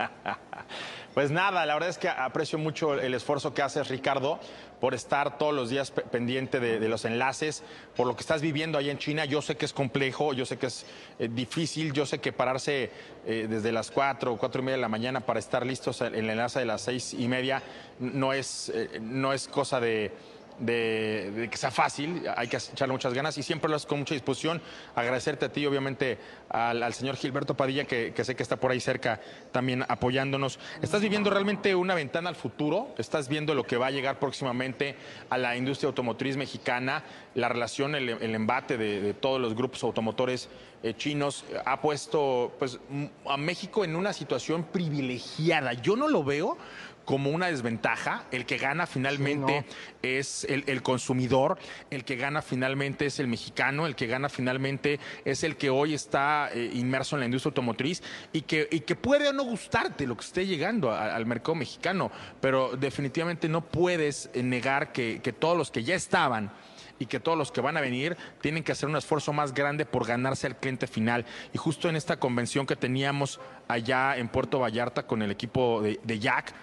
[1.14, 4.40] Pues nada, la verdad es que aprecio mucho el esfuerzo que haces, Ricardo,
[4.80, 7.64] por estar todos los días pe- pendiente de, los enlaces,
[7.98, 9.26] por lo que estás viviendo ahí en China.
[9.26, 10.86] Yo sé que es complejo, yo sé que es
[11.20, 12.92] eh, difícil, yo sé que pararse
[13.26, 16.16] eh, desde las 4 o 4 y media de la mañana para estar listos en
[16.16, 17.62] el enlace de las 6 y media
[18.00, 20.14] no es, eh, no es cosa de
[20.62, 24.14] de, que sea fácil, hay que echarle muchas ganas y siempre lo haces con mucha
[24.14, 24.62] disposición.
[24.96, 29.20] Agradecerte a ti, obviamente, al, señor Gilberto Padilla, que, sé que está por ahí cerca
[29.52, 30.60] también apoyándonos.
[30.82, 34.96] Estás viviendo realmente una ventana al futuro, estás viendo lo que va a llegar próximamente
[35.30, 37.04] a la industria automotriz mexicana,
[37.36, 40.50] la relación, el, embate de, todos los grupos automotores
[40.84, 42.80] eh, chinos ha puesto pues,
[43.28, 45.74] a México en una situación privilegiada.
[45.74, 46.58] Yo no lo veo
[47.06, 48.24] como una desventaja.
[48.32, 49.66] El que gana finalmente
[50.02, 51.58] es el, el consumidor,
[51.90, 55.94] el que gana finalmente es el mexicano, el que gana finalmente es el que hoy
[55.94, 58.02] está eh, inmerso en la industria automotriz
[58.34, 61.56] y que, y que puede o no gustarte lo que esté llegando a- al mercado
[61.56, 66.52] mexicano, pero definitivamente no puedes eh, negar que, que todos los que ya estaban
[67.00, 69.88] y que todos los que van a venir tienen que hacer un esfuerzo más grande
[69.88, 71.26] por ganarse al cliente final.
[71.52, 76.00] Y justo en esta convención que teníamos allá en Puerto Vallarta con el equipo de,
[76.04, 76.54] de Jack,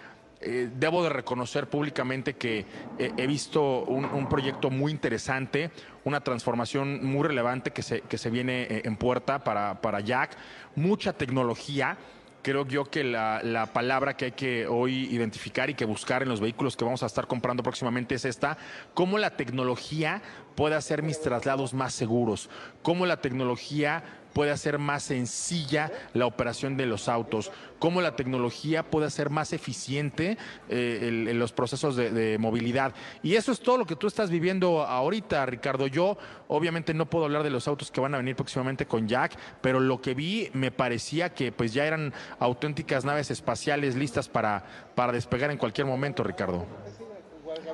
[0.41, 2.65] eh, debo de reconocer públicamente que
[2.99, 5.71] eh, he visto un, un proyecto muy interesante,
[6.05, 10.37] una transformación muy relevante que se, que se viene eh, en puerta para, para Jack,
[10.77, 11.99] mucha tecnología.
[12.41, 16.29] Creo yo que la, la palabra que hay que hoy identificar y que buscar en
[16.29, 18.57] los vehículos que vamos a estar comprando próximamente es esta,
[18.95, 20.23] cómo la tecnología
[20.55, 22.49] puede hacer mis traslados más seguros,
[22.83, 24.05] cómo la tecnología
[24.39, 29.53] puede hacer más sencilla la operación de los autos, cómo la tecnología puede hacer más
[29.53, 32.95] eficiente eh, el- los procesos de, de movilidad.
[33.25, 35.89] Y eso es todo lo que tú estás viviendo ahorita, Ricardo.
[35.89, 36.17] Yo
[36.47, 39.81] obviamente no puedo hablar de los autos que van a venir próximamente con Jack, pero
[39.81, 44.65] lo que vi me parecía que pues ya eran auténticas naves espaciales listas para,
[44.95, 46.65] para despegar en cualquier momento, Ricardo.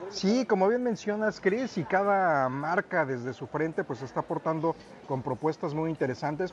[0.08, 4.76] Sí, como bien mencionas, Chris, y cada marca desde su frente pues está aportando
[5.06, 6.52] con propuestas muy interesantes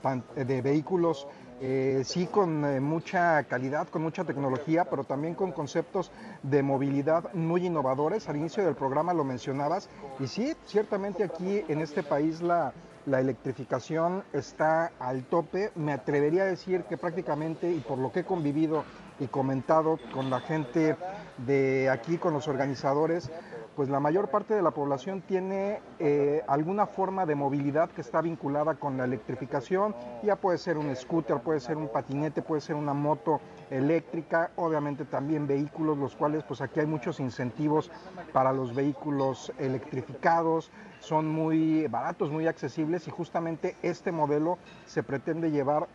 [0.00, 1.26] tan- de vehículos,
[1.58, 6.10] eh, sí con eh, mucha calidad, con mucha tecnología, pero también con conceptos
[6.42, 8.28] de movilidad muy innovadores.
[8.28, 12.74] Al inicio del programa lo mencionabas, y sí, ciertamente aquí en este país la,
[13.04, 15.70] la electrificación está al tope.
[15.74, 18.86] Me atrevería a decir que prácticamente, y por lo que he convivido
[19.18, 20.96] y comentado con la gente
[21.38, 23.30] de aquí, con los organizadores,
[23.76, 28.22] pues la mayor parte de la población tiene eh, alguna forma de movilidad que está
[28.22, 29.94] vinculada con la electrificación.
[30.22, 33.38] Ya puede ser un scooter, puede ser un patinete, puede ser una moto
[33.70, 37.90] eléctrica, obviamente también vehículos, los cuales pues aquí hay muchos incentivos
[38.32, 44.56] para los vehículos electrificados, son muy baratos, muy accesibles y justamente este modelo
[44.86, 45.86] se pretende llevar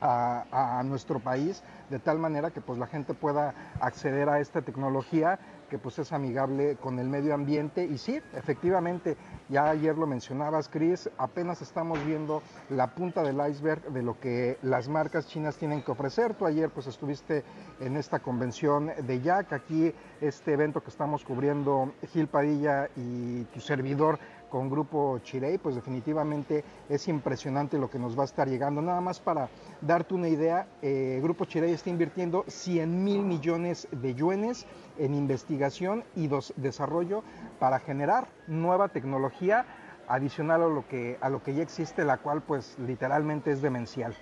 [0.00, 5.38] a, nuestro país de tal manera que pues la gente pueda acceder a esta tecnología
[5.68, 9.16] que pues es amigable con el medio ambiente y sí, efectivamente,
[9.48, 14.58] ya ayer lo mencionabas Chris, apenas estamos viendo la punta del iceberg de lo que
[14.62, 16.34] las marcas chinas tienen que ofrecer.
[16.34, 17.42] Tú ayer pues estuviste
[17.80, 23.60] en esta convención de Jack, aquí este evento que estamos cubriendo Gil Padilla y tu
[23.60, 24.18] servidor
[24.50, 28.82] con Grupo Chirey, pues definitivamente es impresionante lo que nos va a estar llegando.
[28.82, 29.48] Nada más para
[29.80, 34.66] darte una idea, eh, Grupo Chirey está invirtiendo 100 mil millones de yuanes
[34.98, 37.22] en investigación y desarrollo
[37.58, 39.66] para generar nueva tecnología
[40.08, 44.14] adicional a lo que a lo que ya existe, la cual pues literalmente es demencial.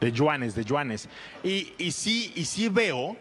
[0.00, 1.08] De yuanes, de yuanes.
[1.44, 3.16] Y, y sí, y sí veo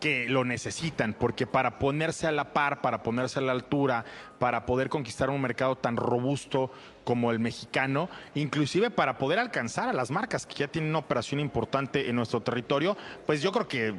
[0.00, 4.04] que lo necesitan, porque para ponerse a la par, para ponerse a la altura,
[4.38, 6.70] para poder conquistar un mercado tan robusto
[7.04, 11.40] como el mexicano, inclusive para poder alcanzar a las marcas que ya tienen una operación
[11.40, 12.96] importante en nuestro territorio,
[13.26, 13.94] pues yo creo que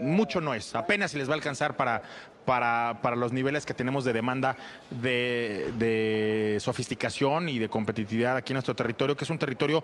[0.00, 2.02] mucho no es, apenas si les va a alcanzar para,
[2.44, 4.56] para, para los niveles que tenemos de demanda
[4.90, 9.82] de, de sofisticación y de competitividad aquí en nuestro territorio, que es un territorio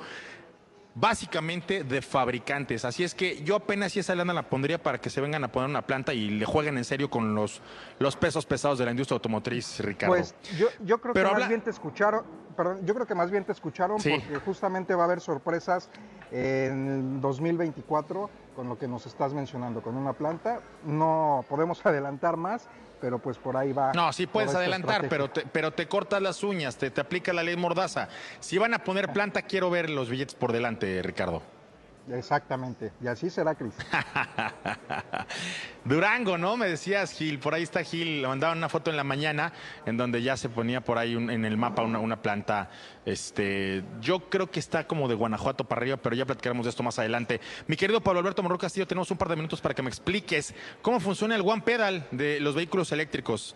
[0.95, 2.84] básicamente de fabricantes.
[2.84, 5.49] Así es que yo apenas si esa lana la pondría para que se vengan a
[5.51, 7.61] poner una planta y le jueguen en serio con los,
[7.99, 10.14] los pesos pesados de la industria automotriz, Ricardo.
[10.14, 12.24] Pues yo, yo creo Pero que habla- más bien te escucharon,
[12.57, 14.11] perdón, yo creo que más bien te escucharon Sí.
[14.11, 15.88] porque justamente va a haber sorpresas
[16.30, 20.61] en el 2024 con lo que nos estás mencionando, con una planta.
[20.84, 22.68] No podemos adelantar más,
[23.03, 23.92] pero pues por ahí va.
[23.92, 27.42] No, sí puedes adelantar, pero te, pero te cortas las uñas, te, te aplica la
[27.42, 28.09] ley mordaza.
[28.38, 31.42] Si van a poner planta, quiero ver los billetes por delante, Ricardo.
[32.11, 33.74] Exactamente, y así será, Cris.
[35.84, 36.57] Durango, ¿no?
[36.57, 37.38] Me decías, Gil.
[37.38, 38.22] Por ahí está Gil.
[38.22, 39.53] Le mandaron una foto en la mañana
[39.86, 42.70] en donde ya se ponía por ahí en el mapa una, una planta.
[43.05, 46.82] Este, yo creo que está como de Guanajuato para arriba, pero ya platicaremos de esto
[46.82, 47.40] más adelante.
[47.68, 50.55] Mi querido Pablo Alberto Morro Castillo, tenemos un par de minutos para que me expliques
[50.82, 53.55] cómo funciona el One Pedal de los vehículos eléctricos.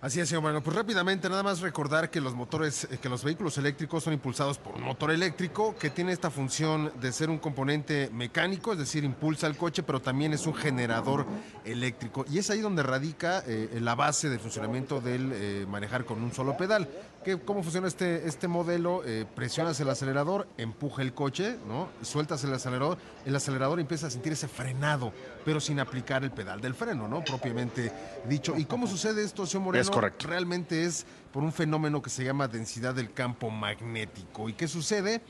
[0.00, 0.62] Así es, señor Moreno.
[0.62, 4.56] Pues rápidamente, nada más recordar que los motores, eh, que los vehículos eléctricos son impulsados
[4.56, 9.02] por un motor eléctrico que tiene esta función de ser un componente mecánico, es decir,
[9.02, 11.26] impulsa el coche, pero también es un generador
[11.64, 12.24] eléctrico.
[12.30, 16.32] Y es ahí donde radica eh, la base de funcionamiento del eh, manejar con un
[16.32, 16.88] solo pedal.
[17.28, 19.02] ¿Qué- ¿Cómo funciona este, este modelo?
[19.04, 21.90] Eh, presionas el acelerador, empuja el coche, ¿no?
[22.00, 25.12] Sueltas el acelerador, el acelerador empieza a sentir ese frenado,
[25.44, 27.22] pero sin aplicar el pedal del freno, ¿no?
[27.22, 27.92] Propiamente
[28.30, 28.56] dicho.
[28.56, 29.82] ¿Y cómo sucede esto, señor Moreno?
[29.82, 30.26] Es correcto.
[30.26, 34.48] Realmente es por un fenómeno que se llama densidad del campo magnético.
[34.48, 35.20] ¿Y qué sucede?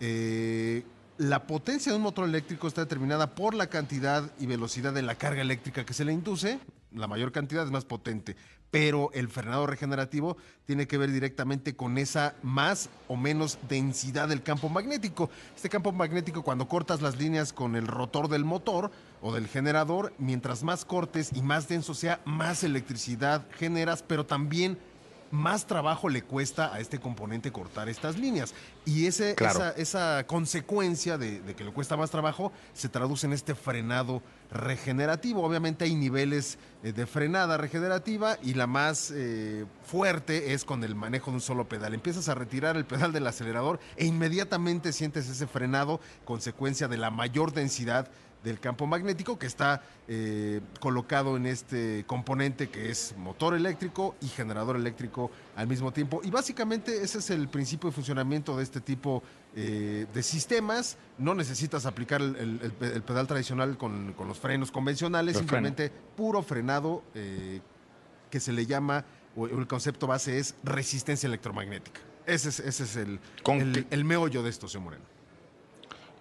[0.00, 0.82] Eh,
[1.18, 5.14] la potencia de un motor eléctrico está determinada por la cantidad y velocidad de la
[5.14, 6.58] carga eléctrica que se le induce.
[6.90, 8.36] La mayor cantidad es más potente,
[8.74, 14.42] pero el frenado regenerativo tiene que ver directamente con esa más o menos densidad del
[14.42, 15.30] campo magnético.
[15.54, 18.90] Este campo magnético, cuando cortas las líneas con el rotor del motor
[19.22, 24.76] o del generador, mientras más cortes y más denso sea, más electricidad generas, pero también
[25.30, 28.54] más trabajo le cuesta a este componente cortar estas líneas.
[28.84, 29.60] Y ese, Claro.
[29.60, 34.20] esa, esa consecuencia de, de que le cuesta más trabajo se traduce en este frenado
[34.54, 35.42] regenerativo.
[35.42, 40.94] Obviamente hay niveles eh, de frenada regenerativa y la más eh, fuerte es con el
[40.94, 41.92] manejo de un solo pedal.
[41.92, 47.10] Empiezas a retirar el pedal del acelerador e inmediatamente sientes ese frenado, consecuencia de la
[47.10, 48.08] mayor densidad
[48.44, 54.28] del campo magnético que está eh, colocado en este componente que es motor eléctrico y
[54.28, 56.20] generador eléctrico al mismo tiempo.
[56.22, 59.22] Y básicamente ese es el principio de funcionamiento de este tipo
[59.56, 60.98] eh, de sistemas.
[61.18, 65.36] No necesitas aplicar el, el- el pe- el pedal tradicional con, con los frenos convencionales,
[65.38, 67.60] simplemente puro frenado eh,
[68.30, 69.04] que se le llama,
[69.36, 72.00] o el concepto base es resistencia electromagnética.
[72.26, 73.20] Ese es, ese es el,
[73.60, 75.04] el, el meollo de esto, señor Moreno.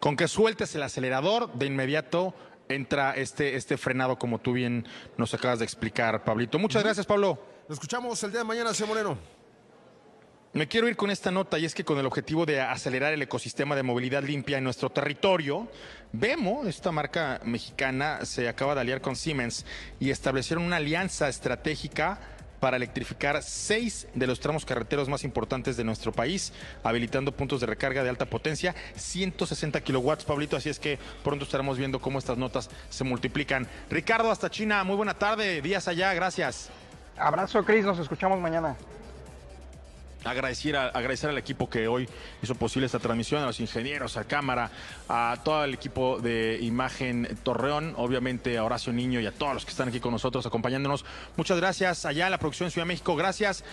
[0.04, 2.36] Con que sueltes el acelerador, de inmediato
[2.68, 4.86] entra este, este frenado, como tú bien
[5.16, 6.60] nos acabas de explicar, Pablito.
[6.60, 7.40] Muchas gracias, Pablo.
[7.70, 9.18] Lo escuchamos el día de mañana, señor Moreno.
[10.52, 13.22] Me quiero ir con esta nota y es que con el objetivo de acelerar el
[13.22, 15.70] ecosistema de movilidad limpia en nuestro territorio,
[16.12, 19.66] Vemo, esta marca mexicana, se acaba de aliar con Siemens
[20.02, 22.20] y establecieron una alianza estratégica
[22.64, 27.66] para electrificar seis de los tramos carreteros más importantes de nuestro país, habilitando puntos de
[27.66, 32.38] recarga de alta potencia, 160 kilowatts, Pablito, así es que pronto estaremos viendo cómo estas
[32.38, 33.68] notas se multiplican.
[33.90, 36.70] Ricardo, hasta China, muy buena tarde, días allá, gracias.
[37.18, 38.78] Abrazo, Cris, nos escuchamos mañana.
[40.26, 42.08] Agradecer, a- agradecer al equipo que hoy
[42.42, 44.72] hizo posible esta transmisión, a los ingenieros, a cámara,
[45.10, 49.66] a todo el equipo de Imagen Torreón, obviamente a Horacio Niño y a todos los
[49.66, 51.04] que están aquí con nosotros acompañándonos.
[51.36, 53.64] Muchas gracias allá en la producción Ciudad México, gracias.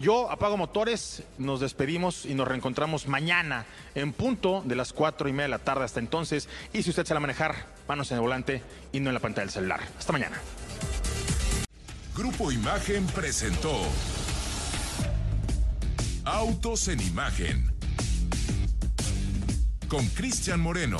[0.00, 5.32] Yo apago motores, nos despedimos y nos reencontramos mañana en punto de las cuatro y
[5.32, 6.48] media de la tarde hasta entonces.
[6.72, 9.44] Y si usted se la manejar, manos en el volante y no en la pantalla
[9.44, 9.80] del celular.
[9.98, 10.38] Hasta mañana.
[12.16, 13.72] Grupo Imagen presentó
[16.32, 17.72] Autos en Imagen
[19.88, 20.98] con Cristian Moreno.